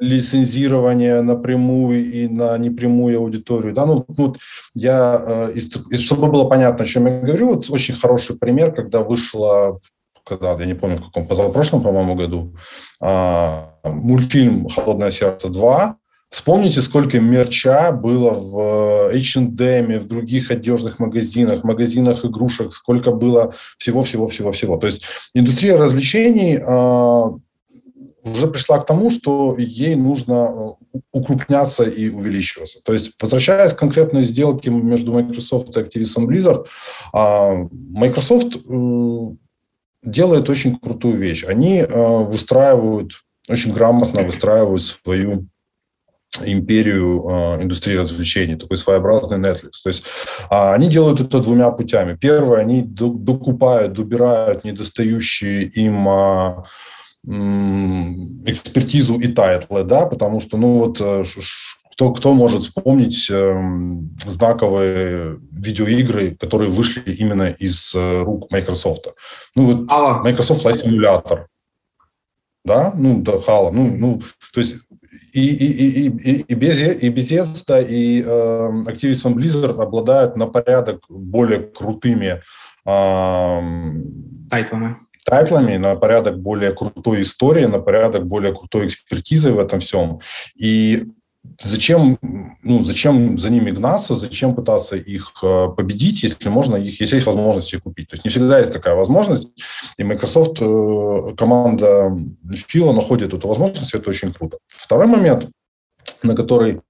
[0.00, 3.72] Лицензирование напрямую и на непрямую аудиторию.
[3.72, 4.34] Да, ну, ну
[4.74, 5.60] я, э,
[5.98, 9.78] чтобы было понятно, о чем я говорю, вот очень хороший пример, когда вышла
[10.22, 12.54] когда, я не помню, в каком, позапрошлом, по-моему, году,
[13.02, 15.94] а, мультфильм «Холодное сердце 2»,
[16.30, 24.76] Вспомните, сколько мерча было в H&M, в других одежных магазинах, магазинах игрушек, сколько было всего-всего-всего-всего.
[24.76, 25.02] То есть
[25.34, 27.38] индустрия развлечений э,
[28.22, 32.80] уже пришла к тому, что ей нужно э, укрупняться и увеличиваться.
[32.82, 36.66] То есть, возвращаясь к конкретной сделке между Microsoft и Activision Blizzard,
[37.14, 39.36] э, Microsoft э,
[40.02, 41.44] делает очень крутую вещь.
[41.44, 43.12] Они выстраивают,
[43.48, 45.46] очень грамотно выстраивают свою
[46.44, 49.82] империю э, индустрии развлечений, такой своеобразный Netflix.
[49.82, 50.04] То есть
[50.50, 52.16] э, они делают это двумя путями.
[52.16, 56.62] Первое, они докупают, добирают недостающие им э,
[57.24, 61.22] экспертизу и тайтлы, да, потому что, ну вот, э,
[61.92, 63.62] кто, кто может вспомнить э,
[64.24, 69.08] знаковые видеоигры, которые вышли именно из э, рук Microsoft?
[69.54, 71.46] Ну вот Microsoft Flight Simulator,
[72.64, 74.76] да, ну, да, Halo, ну, ну, то есть
[75.32, 81.04] и, и, и, и, и, без, и Bethesda, и э, Activision Blizzard обладают на порядок
[81.08, 82.40] более крутыми
[82.86, 83.60] э,
[84.50, 84.96] тайтлами.
[85.24, 90.20] Тайтлами, на порядок более крутой истории, на порядок более крутой экспертизой в этом всем.
[90.56, 91.06] И
[91.62, 92.18] зачем,
[92.62, 97.26] ну, зачем за ними гнаться, зачем пытаться их э, победить, если можно их, если есть
[97.26, 98.08] возможность их купить.
[98.08, 99.48] То есть не всегда есть такая возможность,
[99.96, 102.16] и Microsoft, э, команда
[102.68, 104.58] Фила находит эту возможность, и это очень круто.
[104.68, 105.48] Второй момент,
[106.22, 106.80] на который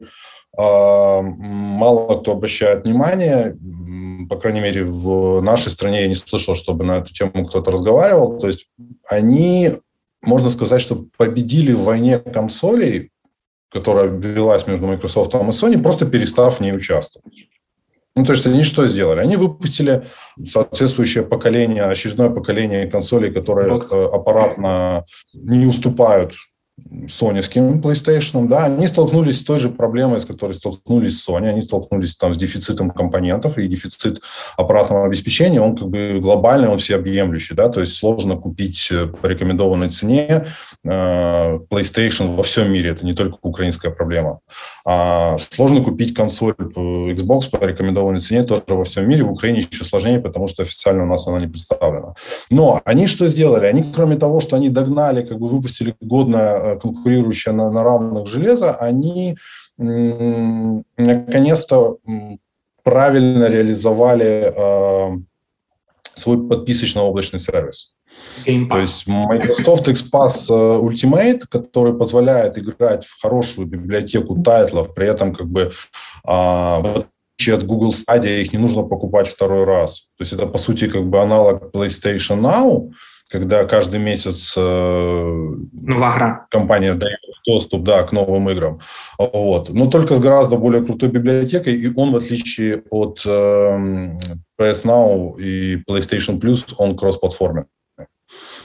[0.56, 3.56] а, мало кто обращает внимание,
[4.30, 8.38] по крайней мере, в нашей стране я не слышал, чтобы на эту тему кто-то разговаривал.
[8.38, 8.68] То есть
[9.08, 9.72] они,
[10.22, 13.10] можно сказать, что победили в войне консолей
[13.70, 17.48] которая велась между Microsoft и Sony, просто перестав в ней участвовать.
[18.16, 19.20] Ну, то есть они что сделали?
[19.20, 20.04] Они выпустили
[20.44, 23.86] соответствующее поколение, очередное поколение консолей, которые Box.
[23.92, 26.34] Э, аппаратно не уступают
[27.08, 32.14] соневским PlayStation, да, они столкнулись с той же проблемой, с которой столкнулись Sony, они столкнулись
[32.16, 34.22] там с дефицитом компонентов и дефицит
[34.56, 39.26] аппаратного обеспечения, он как бы глобальный, он всеобъемлющий, да, то есть сложно купить э, по
[39.26, 40.46] рекомендованной цене
[40.86, 44.40] PlayStation во всем мире, это не только украинская проблема.
[44.84, 49.84] А сложно купить консоль Xbox по рекомендованной цене тоже во всем мире, в Украине еще
[49.84, 52.14] сложнее, потому что официально у нас она не представлена.
[52.48, 53.66] Но они что сделали?
[53.66, 58.74] Они, кроме того, что они догнали, как бы выпустили годное конкурирующие на, на равных железа,
[58.74, 59.36] они
[60.96, 61.98] наконец-то
[62.82, 65.18] правильно реализовали э,
[66.14, 67.94] свой подписочно-облачный сервис.
[68.44, 75.34] То есть Microsoft XPass э, Ultimate, который позволяет играть в хорошую библиотеку тайтлов, при этом
[75.34, 75.72] как бы
[76.24, 77.06] а, в
[77.38, 80.00] отличие от Google Stadia их не нужно покупать второй раз.
[80.18, 82.90] То есть это, по сути, как бы аналог PlayStation Now,
[83.30, 86.46] когда каждый месяц игра.
[86.50, 88.80] компания дает доступ да, к новым играм.
[89.18, 89.70] Вот.
[89.70, 93.30] Но только с гораздо более крутой библиотекой, и он, в отличие от э,
[94.58, 97.66] PS Now и PlayStation Plus, он кроссплатформен.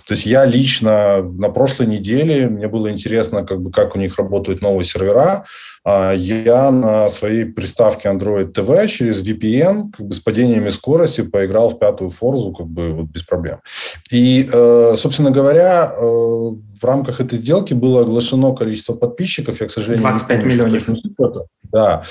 [0.06, 4.16] То есть я лично на прошлой неделе, мне было интересно, как, бы, как у них
[4.18, 10.19] работают новые сервера, а, я на своей приставке Android TV через VPN как бы с
[10.19, 13.59] падениями скорости поиграл в пятую форзу как бы вот без проблем.
[14.11, 19.61] И, э, собственно говоря, э, в рамках этой сделки было оглашено количество подписчиков.
[19.61, 21.47] Я, к сожалению, 25 не помню, миллионов.
[21.71, 22.03] Да.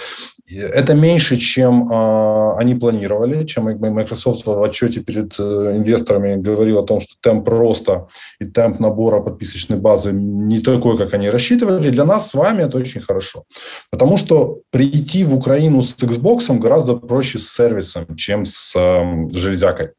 [0.73, 7.01] Это меньше, чем э, они планировали, чем Microsoft в отчете перед инвесторами говорил о том,
[7.01, 8.07] что темп роста
[8.39, 11.91] и темп набора подписочной базы не такой, как они рассчитывали.
[11.91, 13.45] Для нас с вами это очень хорошо.
[13.91, 19.91] Потому что прийти в Украину с Xbox гораздо проще с сервисом, чем с э, железякой.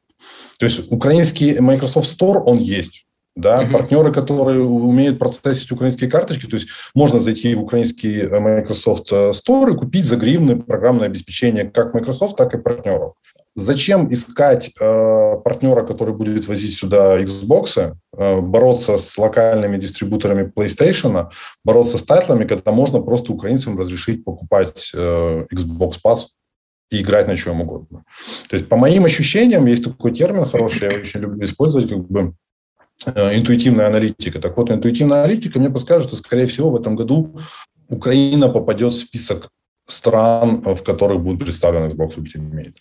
[0.59, 3.05] То есть украинский Microsoft Store, он есть.
[3.35, 3.71] Да, mm-hmm.
[3.71, 9.31] партнеры, которые умеют процессить украинские карточки, то есть можно зайти в украинский э, Microsoft э,
[9.31, 13.13] Store и купить за гривны программное обеспечение как Microsoft, так и партнеров.
[13.57, 21.29] Зачем искать э, партнера, который будет возить сюда Xbox, э, бороться с локальными дистрибуторами PlayStation,
[21.63, 26.25] бороться с тайтлами, когда можно просто украинцам разрешить покупать э, Xbox Pass
[26.91, 28.03] и играть на чем угодно.
[28.49, 32.33] То есть, по моим ощущениям, есть такой термин хороший, я очень люблю использовать, как бы
[33.05, 34.39] э, интуитивная аналитика.
[34.41, 37.37] Так вот, интуитивная аналитика мне подскажет, что, скорее всего, в этом году
[37.87, 39.47] Украина попадет в список
[39.87, 42.75] стран, в которых будет представлен Xbox Ultimate.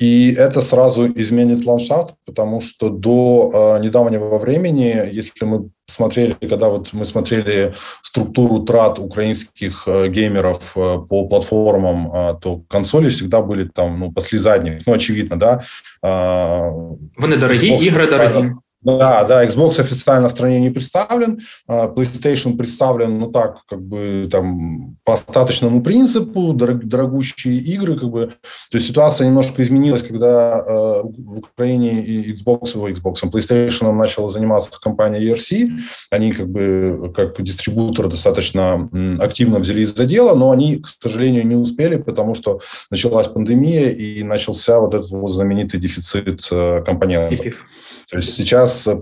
[0.00, 6.68] И это сразу изменит ландшафт, потому что до э, недавнего времени, если мы смотрели, когда
[6.68, 13.40] вот мы смотрели структуру трат украинских э, геймеров э, по платформам, э, то консоли всегда
[13.40, 15.60] были там, ну, после задних, ну, очевидно, да.
[16.02, 18.48] Э, Вони дорогі, ігри дорогі.
[18.83, 24.27] Да, да, Xbox официально в стране не представлен, а, PlayStation представлен, ну так, как бы
[24.31, 28.27] там по остаточному принципу, дорогущие игры, как бы.
[28.71, 34.29] То есть ситуация немножко изменилась, когда э, в Украине и Xbox, его Xbox, PlayStation начала
[34.29, 35.69] заниматься компания ERC,
[36.09, 41.55] они как бы как дистрибутор достаточно активно взялись за дело, но они, к сожалению, не
[41.55, 47.63] успели, потому что началась пандемия и начался вот этот вот знаменитый дефицит э, компонентов.
[48.10, 48.96] То есть сейчас э,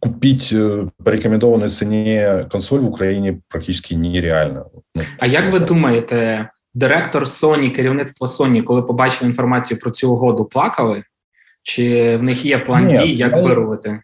[0.00, 4.66] купить э, по рекомендованной цене консоль в Україні практично нереально.
[4.94, 10.44] Ну, а як ви думаєте, директор Sony, керівництво Sony, коли побачили інформацію про цю угоду,
[10.44, 11.04] плакали?
[11.62, 14.00] Чи в них є план Нет, дій, як вирувати?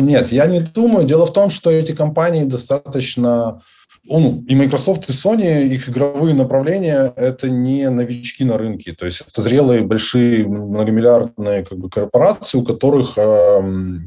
[0.00, 1.06] Нет, я не думаю.
[1.06, 3.60] Дело в том, что эти компании достаточно
[4.05, 8.93] ну, и Microsoft, и Sony, их игровые направления– это не новички на рынке.
[8.93, 13.61] То есть это зрелые, большие, многомиллиардные как бы, корпорации, у которых э,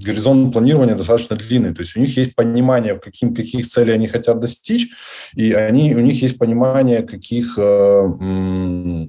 [0.05, 1.75] горизонт планирования достаточно длинный.
[1.75, 4.89] То есть у них есть понимание, каким, каких целей они хотят достичь,
[5.35, 8.03] и они, у них есть понимание, каких, э,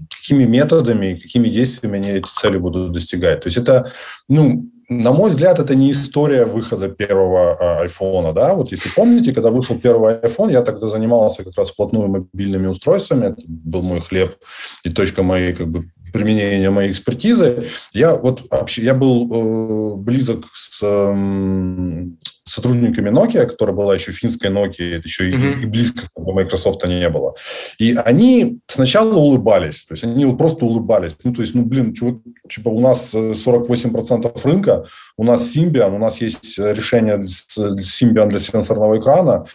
[0.10, 3.42] какими методами, какими действиями они эти цели будут достигать.
[3.42, 3.92] То есть это
[4.28, 9.34] ну, на мой взгляд, это не история выхода первого а, айфона, да, вот если помните,
[9.34, 14.00] когда вышел первый iPhone, я тогда занимался как раз вплотную мобильными устройствами, это был мой
[14.00, 14.36] хлеб
[14.84, 17.68] и точка моей как бы применения моей экспертизы.
[17.94, 22.06] Я вот вообще я был э, близок с э,
[22.48, 25.60] сотрудниками Nokia, которая была еще финской Nokia, это еще mm-hmm.
[25.60, 27.36] и, и близко до Microsoft не было.
[27.78, 31.18] И они сначала улыбались, то есть они вот просто улыбались.
[31.24, 34.86] Ну, то есть, ну, блин, чувак, типа у нас 48% э, рынка,
[35.18, 39.46] у нас Symbian, у нас есть решение Symbian для сенсорного экрана,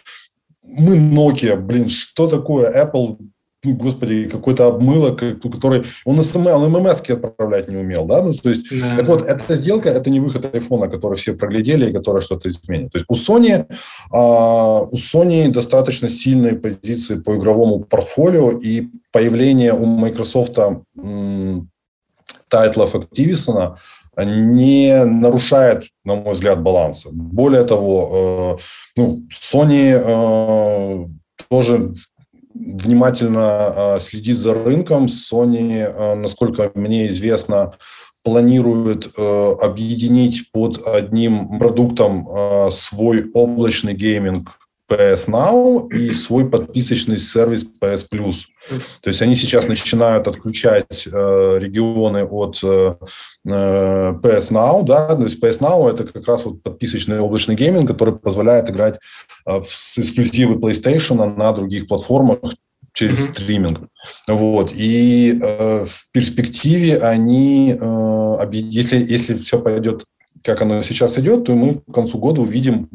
[0.63, 3.17] мы Nokia, блин, что такое Apple
[3.63, 5.83] господи, какой-то обмылок, который...
[6.05, 8.21] Он, СМ, он ММС отправлять не умел, да?
[8.21, 8.97] Ну, то есть, да.
[8.97, 12.91] так вот, эта сделка, это не выход айфона, который все проглядели и который что-то изменит.
[12.91, 13.65] То есть, у Sony,
[14.11, 20.57] а, у Sony достаточно сильные позиции по игровому портфолио, и появление у Microsoft
[20.97, 21.69] м,
[22.49, 23.75] тайтлов Activision
[24.17, 27.09] не нарушает, на мой взгляд, баланса.
[27.11, 31.07] Более того, э, ну, Sony э,
[31.49, 31.93] тоже
[32.53, 35.05] внимательно а, следит за рынком.
[35.05, 37.73] Sony, а, насколько мне известно,
[38.23, 44.49] планирует э, объединить под одним продуктом э, свой облачный гейминг
[44.93, 48.35] PS Now и свой подписочный сервис PS Plus.
[49.01, 51.09] То есть они сейчас начинают отключать э,
[51.59, 52.95] регионы от э,
[53.45, 58.15] PS Now, да, то есть PS Now это как раз вот подписочный облачный гейминг, который
[58.15, 58.99] позволяет играть
[59.45, 62.39] э, в эксклюзивы PlayStation на других платформах
[62.93, 63.31] через mm-hmm.
[63.31, 63.79] стриминг.
[64.27, 64.71] Вот.
[64.75, 70.05] И э, в перспективе они, э, если, если все пойдет
[70.43, 72.89] как оно сейчас идет, то мы к концу года увидим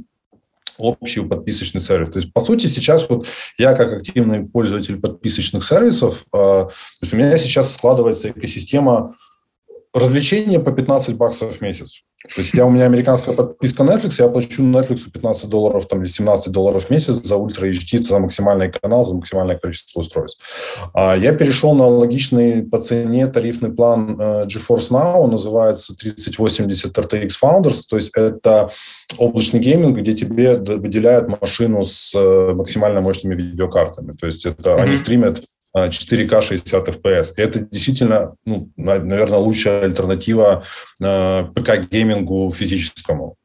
[0.78, 2.10] общий подписочный сервис.
[2.10, 3.28] То есть, по сути, сейчас вот
[3.58, 9.16] я как активный пользователь подписочных сервисов, э, то есть у меня сейчас складывается экосистема
[9.95, 12.03] развлечения по 15 баксов в месяц.
[12.34, 16.09] То есть я, у меня американская подписка Netflix, я плачу Netflix 15 долларов там, или
[16.09, 20.43] 17 долларов в месяц за Ultra HD, за максимальный канал, за максимальное количество устройств.
[20.95, 26.99] А я перешел на логичный по цене тарифный план uh, GeForce Now, он называется 3080
[26.99, 28.70] RTX Founders, то есть это
[29.16, 34.11] облачный гейминг, где тебе выделяют машину с uh, максимально мощными видеокартами.
[34.12, 34.82] То есть это mm-hmm.
[34.82, 35.45] они стримят
[35.77, 37.33] 4К 60 FPS.
[37.37, 40.64] Это действительно, ну, наверное, лучшая альтернатива
[41.01, 43.37] э, ПК-геймингу физическому.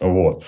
[0.00, 0.44] Вот.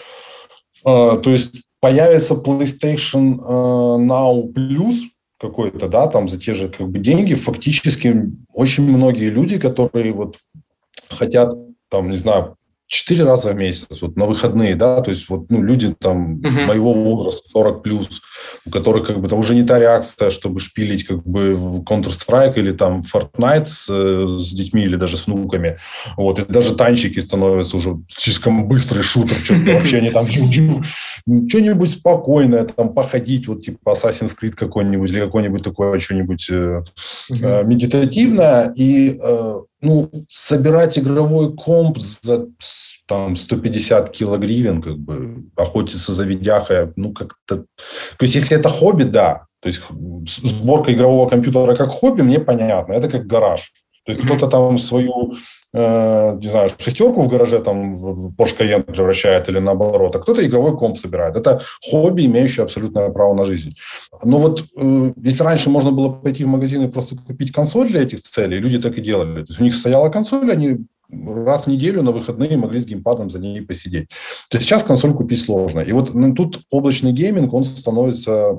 [0.86, 4.94] Э, то есть появится PlayStation э, Now Plus
[5.38, 10.38] какой-то, да, там за те же как бы деньги, фактически очень многие люди, которые вот
[11.08, 11.52] хотят
[11.88, 12.56] там, не знаю,
[12.86, 16.66] четыре раза в месяц, вот на выходные, да, то есть вот ну, люди там uh-huh.
[16.66, 18.20] моего возраста, 40 плюс,
[18.66, 22.54] у которых как бы там уже не та реакция, чтобы шпилить как бы в Counter-Strike
[22.56, 25.78] или там Fortnite с, с детьми или даже с внуками,
[26.16, 32.64] вот, и даже танчики становятся уже слишком быстрый шутер, что-то вообще они там что-нибудь спокойное,
[32.64, 36.84] там походить, вот типа Assassin's Creed какой-нибудь или какой-нибудь такое что-нибудь uh-huh.
[37.42, 42.46] э, медитативное, и э, ну, собирать игровой комп за
[43.06, 47.56] там 150 килогривен, как бы, охотиться за видяхой, ну, как-то...
[47.56, 49.46] То есть, если это хобби, да.
[49.60, 49.82] То есть,
[50.26, 52.94] сборка игрового компьютера как хобби, мне понятно.
[52.94, 53.72] Это как гараж.
[54.04, 55.34] То есть, кто-то там свою
[55.74, 60.46] Э, не знаю, шестерку в гараже там в Porsche Cayenne превращает или наоборот, а кто-то
[60.46, 61.34] игровой комп собирает.
[61.34, 63.74] Это хобби, имеющее абсолютное право на жизнь.
[64.22, 68.02] Но вот э, если раньше можно было пойти в магазин и просто купить консоль для
[68.02, 69.44] этих целей, люди так и делали.
[69.44, 73.30] То есть у них стояла консоль, они раз в неделю на выходные могли с геймпадом
[73.30, 74.08] за ней посидеть.
[74.50, 75.80] То есть сейчас консоль купить сложно.
[75.80, 78.56] И вот ну, тут облачный гейминг, он становится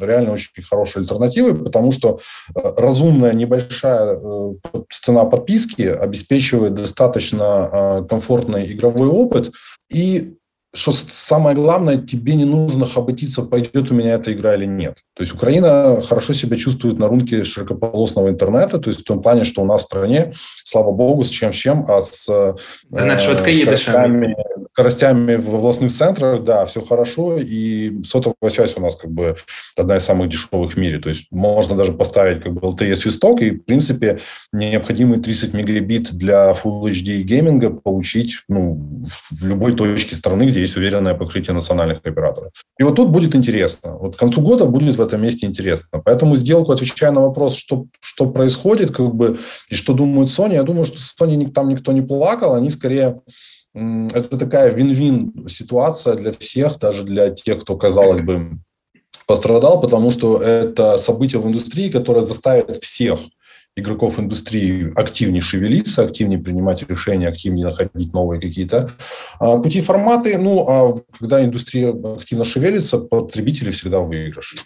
[0.00, 2.20] реально очень хорошей альтернативой, потому что
[2.54, 4.52] э, разумная небольшая э,
[4.90, 7.68] цена подписки обеспечивает достаточно
[8.02, 9.52] э, комфортный игровой опыт
[9.90, 10.34] и
[10.74, 14.98] что самое главное, тебе не нужно хоботиться, пойдет у меня эта игра или нет.
[15.14, 19.44] То есть Украина хорошо себя чувствует на рынке широкополосного интернета, то есть в том плане,
[19.44, 20.32] что у нас в стране,
[20.64, 22.26] слава богу, с чем с чем, а с,
[22.88, 24.34] да, э, скоростями,
[24.72, 29.36] скоростями в областных центрах, да, все хорошо, и сотовая связь у нас как бы
[29.76, 30.98] одна из самых дешевых в мире.
[30.98, 34.20] То есть можно даже поставить как бы LTE свисток, и, в принципе,
[34.52, 40.76] необходимые 30 мегабит для Full HD гейминга получить ну, в любой точке страны, где есть
[40.76, 42.52] уверенное покрытие национальных операторов.
[42.78, 43.98] И вот тут будет интересно.
[43.98, 46.00] Вот к концу года будет в этом месте интересно.
[46.02, 50.62] Поэтому сделку, отвечая на вопрос, что, что происходит, как бы, и что думает Sony, я
[50.62, 53.20] думаю, что Sony там никто не плакал, они скорее
[53.74, 58.58] это такая вин-вин ситуация для всех, даже для тех, кто, казалось бы,
[59.26, 63.20] пострадал, потому что это событие в индустрии, которое заставит всех
[63.76, 68.90] игроков индустрии активнее шевелиться, активнее принимать решения, активнее находить новые какие-то
[69.40, 70.36] а, пути, форматы.
[70.38, 74.56] Ну, а когда индустрия активно шевелиться, потребители всегда в выигрыше.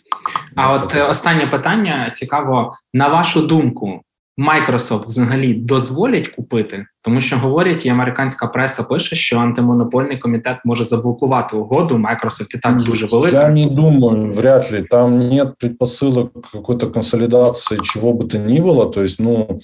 [0.57, 4.01] А от останнє питання цікаво, на вашу думку,
[4.38, 10.84] Microsoft взагалі дозволять купити, тому що говорять, і американська преса пише, що антимонопольний комітет може
[10.84, 11.96] заблокувати угоду.
[11.96, 13.42] Microsoft і так дуже велика.
[13.42, 14.82] Я не думаю, вряд ли.
[14.82, 18.92] Там нет предпосылок какой-то консолидации чего бы то ни было.
[18.92, 19.60] То есть, ну,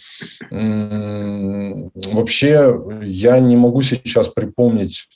[2.14, 5.08] вообще я не могу сейчас припомнить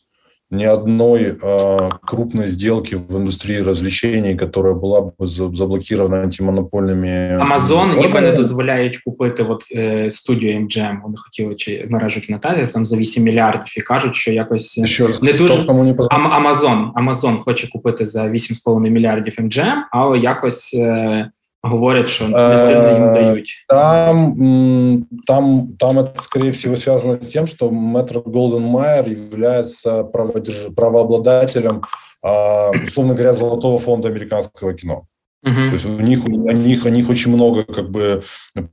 [0.50, 8.20] ни одной э, крупной сделки в индустрии развлечений, которая была б заблокирована антимонопольними Амазон ніби
[8.20, 13.22] не дозволяють купити от е, студію MGM, Вони хотіли чи мережу кінотеатрів там за 8
[13.24, 18.80] мільярдів і кажуть, що якось Ще не дуже не Амазон Амазон хоче купити за 8,5
[18.90, 21.30] мільярдів MGM, але якось е,
[21.70, 23.46] говорят, что не сильно им дают.
[23.68, 30.74] Там, там, там это, скорее всего, связано с тем, что Метро Голден Майер является праводерж...
[30.74, 31.82] правообладателем,
[32.22, 35.02] условно говоря, золотого фонда американского кино.
[35.46, 35.54] Угу.
[35.54, 38.24] То есть у них, у них, у них очень много как бы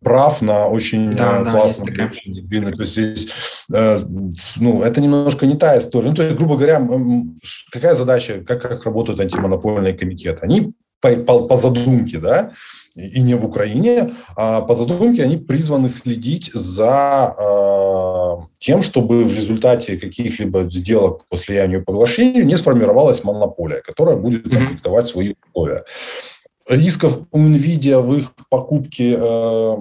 [0.01, 3.29] прав на очень да, э, классные, да, очень То есть здесь,
[3.71, 3.97] э,
[4.55, 6.09] ну, это немножко не та история.
[6.09, 6.81] Ну, то есть, грубо говоря,
[7.71, 10.39] какая задача, как, как работают антимонопольные комитеты?
[10.41, 12.53] Они по, по, по задумке, да,
[12.95, 19.33] и не в Украине, а по задумке они призваны следить за э, тем, чтобы в
[19.33, 25.83] результате каких-либо сделок по слиянию и поглощению не сформировалась монополия, которая будет диктовать свои условия.
[26.69, 29.75] Рисков у NVIDIA в их покупке э,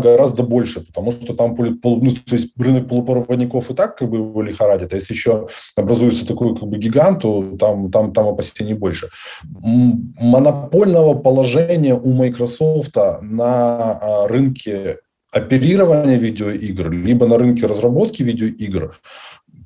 [0.00, 4.18] гораздо больше, потому что там полу, ну, то есть рынок полупроводников и так как бы
[4.18, 8.74] его лихорадит, а если еще образуется такой как бы гигант, то там, там, там опасений
[8.74, 9.08] больше.
[9.52, 14.98] Монопольного положения у Microsoft на а, рынке
[15.30, 18.94] оперирования видеоигр, либо на рынке разработки видеоигр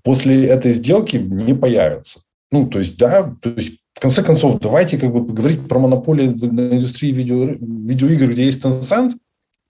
[0.03, 2.21] после этой сделки не появится.
[2.53, 6.37] Ну, то есть, да, то есть в конце концов, давайте как бы поговорить про монополию
[6.37, 9.13] на индустрии видео, видеоигр, где есть Tencent,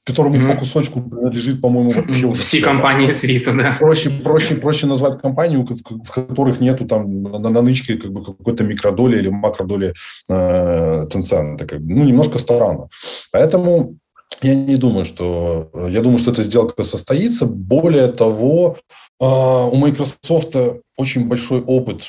[0.05, 0.53] которому mm-hmm.
[0.53, 3.77] по кусочку принадлежит, по-моему, вообще все компании света, да.
[3.79, 8.65] Проще, проще, проще назвать компанию, в, которых нету там на, на нычке как бы какой-то
[8.65, 9.95] микродоли или макродоли
[10.29, 11.65] э, Tencent.
[11.65, 12.89] Как бы, ну, немножко странно.
[13.31, 13.97] Поэтому
[14.43, 15.71] я не думаю, что...
[15.89, 17.47] Я думаю, что эта сделка состоится.
[17.47, 18.77] Более того,
[19.21, 20.57] э, у Microsoft
[20.97, 22.07] очень большой опыт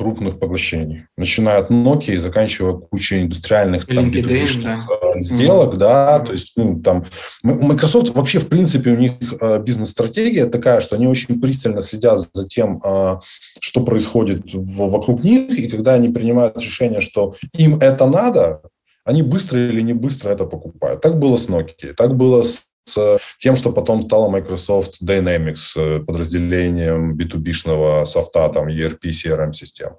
[0.00, 4.86] крупных поглощений, начиная от Nokia и заканчивая кучей индустриальных там LinkedIn, да.
[4.88, 5.78] Э, сделок, mm-hmm.
[5.78, 7.04] да, то есть ну, там
[7.44, 12.26] у Microsoft вообще в принципе у них э, бизнес-стратегия такая, что они очень пристально следят
[12.32, 13.20] за тем, э,
[13.60, 18.62] что происходит вокруг них, и когда они принимают решение, что им это надо,
[19.04, 21.02] они быстро или не быстро это покупают.
[21.02, 26.00] Так было с Nokia, так было с с тем, что потом стало Microsoft Dynamics, э,
[26.00, 29.90] подразделением B2B-шного софта, там, ERP, CRM-систем.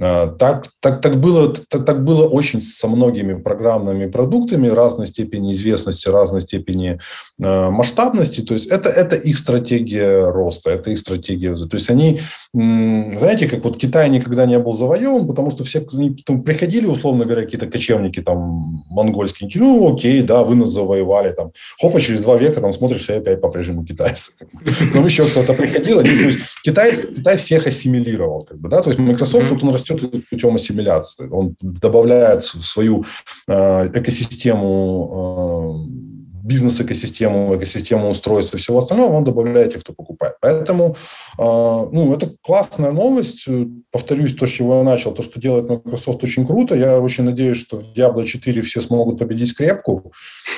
[0.00, 5.52] Э, так, так, так, было, так, так было очень со многими программными продуктами разной степени
[5.52, 6.98] известности, разной степени
[7.40, 8.40] э, масштабности.
[8.40, 11.54] То есть это, это их стратегия роста, это их стратегия.
[11.54, 12.20] То есть они,
[12.52, 17.66] знаете, как вот Китай никогда не был завоеван, потому что все приходили, условно говоря, какие-то
[17.66, 22.72] кочевники там монгольские, ну окей, да, вы нас завоевали, там, хопа, через два века там
[22.72, 24.32] смотришь, все опять по-прежнему китайцы.
[24.78, 26.00] Потом еще кто-то приходил.
[26.00, 28.44] Они, то есть Китай, Китай всех ассимилировал.
[28.44, 28.82] Как бы, да?
[28.82, 31.28] То есть Microsoft, тут он растет путем ассимиляции.
[31.30, 33.04] Он добавляет в свою
[33.48, 36.13] э, экосистему э,
[36.43, 40.33] бизнес-экосистему, экосистему устройств и всего остального, он добавляет тех, кто покупает.
[40.41, 40.95] Поэтому
[41.37, 43.47] а, ну, это классная новость.
[43.91, 46.75] Повторюсь, то, с чего я начал, то, что делает Microsoft, очень круто.
[46.75, 50.11] Я очень надеюсь, что в Diablo 4 все смогут победить скрепку.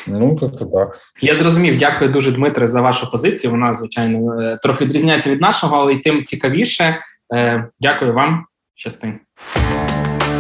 [0.07, 0.99] Ну, как-то так.
[1.22, 1.78] Я зрозумів.
[1.78, 3.51] Дякую дуже, Дмитре, за вашу позицію.
[3.51, 6.99] Вона, звичайно, трохи відрізняється від нашого, але й тим цікавіше.
[7.80, 8.45] Дякую вам.
[8.76, 9.19] Щасти.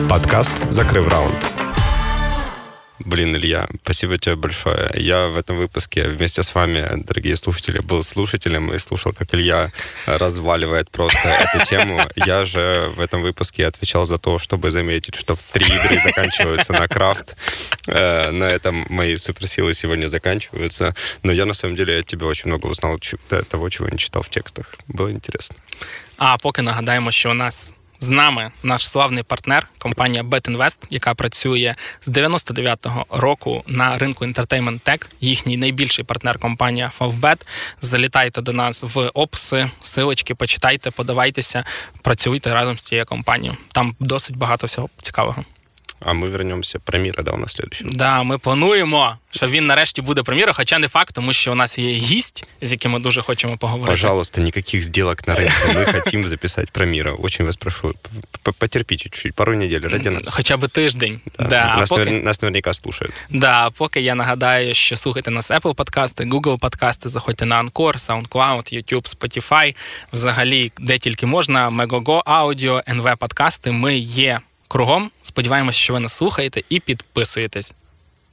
[0.09, 1.64] Подкаст закрив раунд.
[2.98, 4.90] Блин, Илья, спасибо тебе большое.
[4.94, 9.70] Я в этом выпуске вместе с вами, дорогие слушатели, был слушателем и слушал, как Илья
[10.06, 12.00] разваливает просто эту тему.
[12.16, 16.72] Я же в этом выпуске отвечал за то, чтобы заметить, что в три игры заканчиваются
[16.72, 17.36] на крафт.
[17.86, 20.94] Э, на этом мои суперсилы сегодня заканчиваются.
[21.22, 22.98] Но я, на самом деле, от тебя очень много узнал
[23.48, 24.74] того, чего не читал в текстах.
[24.88, 25.56] Было интересно.
[26.16, 31.74] А поки нагадаємо, що у нас З нами наш славний партнер, компанія BetInvest, яка працює
[32.00, 35.06] з 99-го року на ринку Entertainment Tech.
[35.20, 37.46] Їхній найбільший партнер компанія Favbet.
[37.80, 41.64] Залітайте до нас в описи, силочки, почитайте, подавайтеся,
[42.02, 43.56] працюйте разом з цією компанією.
[43.72, 45.44] Там досить багато всього цікавого.
[46.00, 47.86] А ми вернемося прем'єра, да, у нас слідчий.
[47.90, 51.78] Да, ми плануємо, що він нарешті буде прем'єра, хоча не факт, тому що у нас
[51.78, 53.92] є гість, з яким ми дуже хочемо поговорити.
[53.92, 55.72] Пожалуйста, ніяких зділок на ринку.
[55.74, 57.18] Ми хочемо записати прем'єру.
[57.22, 57.94] Очень вас прошу,
[58.58, 60.22] потерпіть чуть-чуть, пару недель ради нас.
[60.28, 61.20] Хоча б тиждень.
[61.38, 61.44] Да.
[61.44, 61.76] Да.
[61.76, 62.10] Нас, поки...
[62.10, 63.14] нас наверняка слушають.
[63.30, 68.74] Да, поки я нагадаю, що слухайте нас Apple подкасти, Google подкасти, заходьте на Anchor, SoundCloud,
[68.74, 69.76] YouTube, Spotify,
[70.12, 73.70] взагалі, де тільки можна, Megogo, Audio, NV подкасти.
[73.70, 75.10] Ми є кругом.
[75.22, 77.74] Сподіваємося, що ви нас слухаєте і підписуєтесь.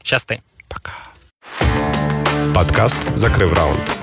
[0.03, 0.39] Щасти.
[0.67, 0.93] Пока.
[2.53, 4.02] Подкаст закрив раунд.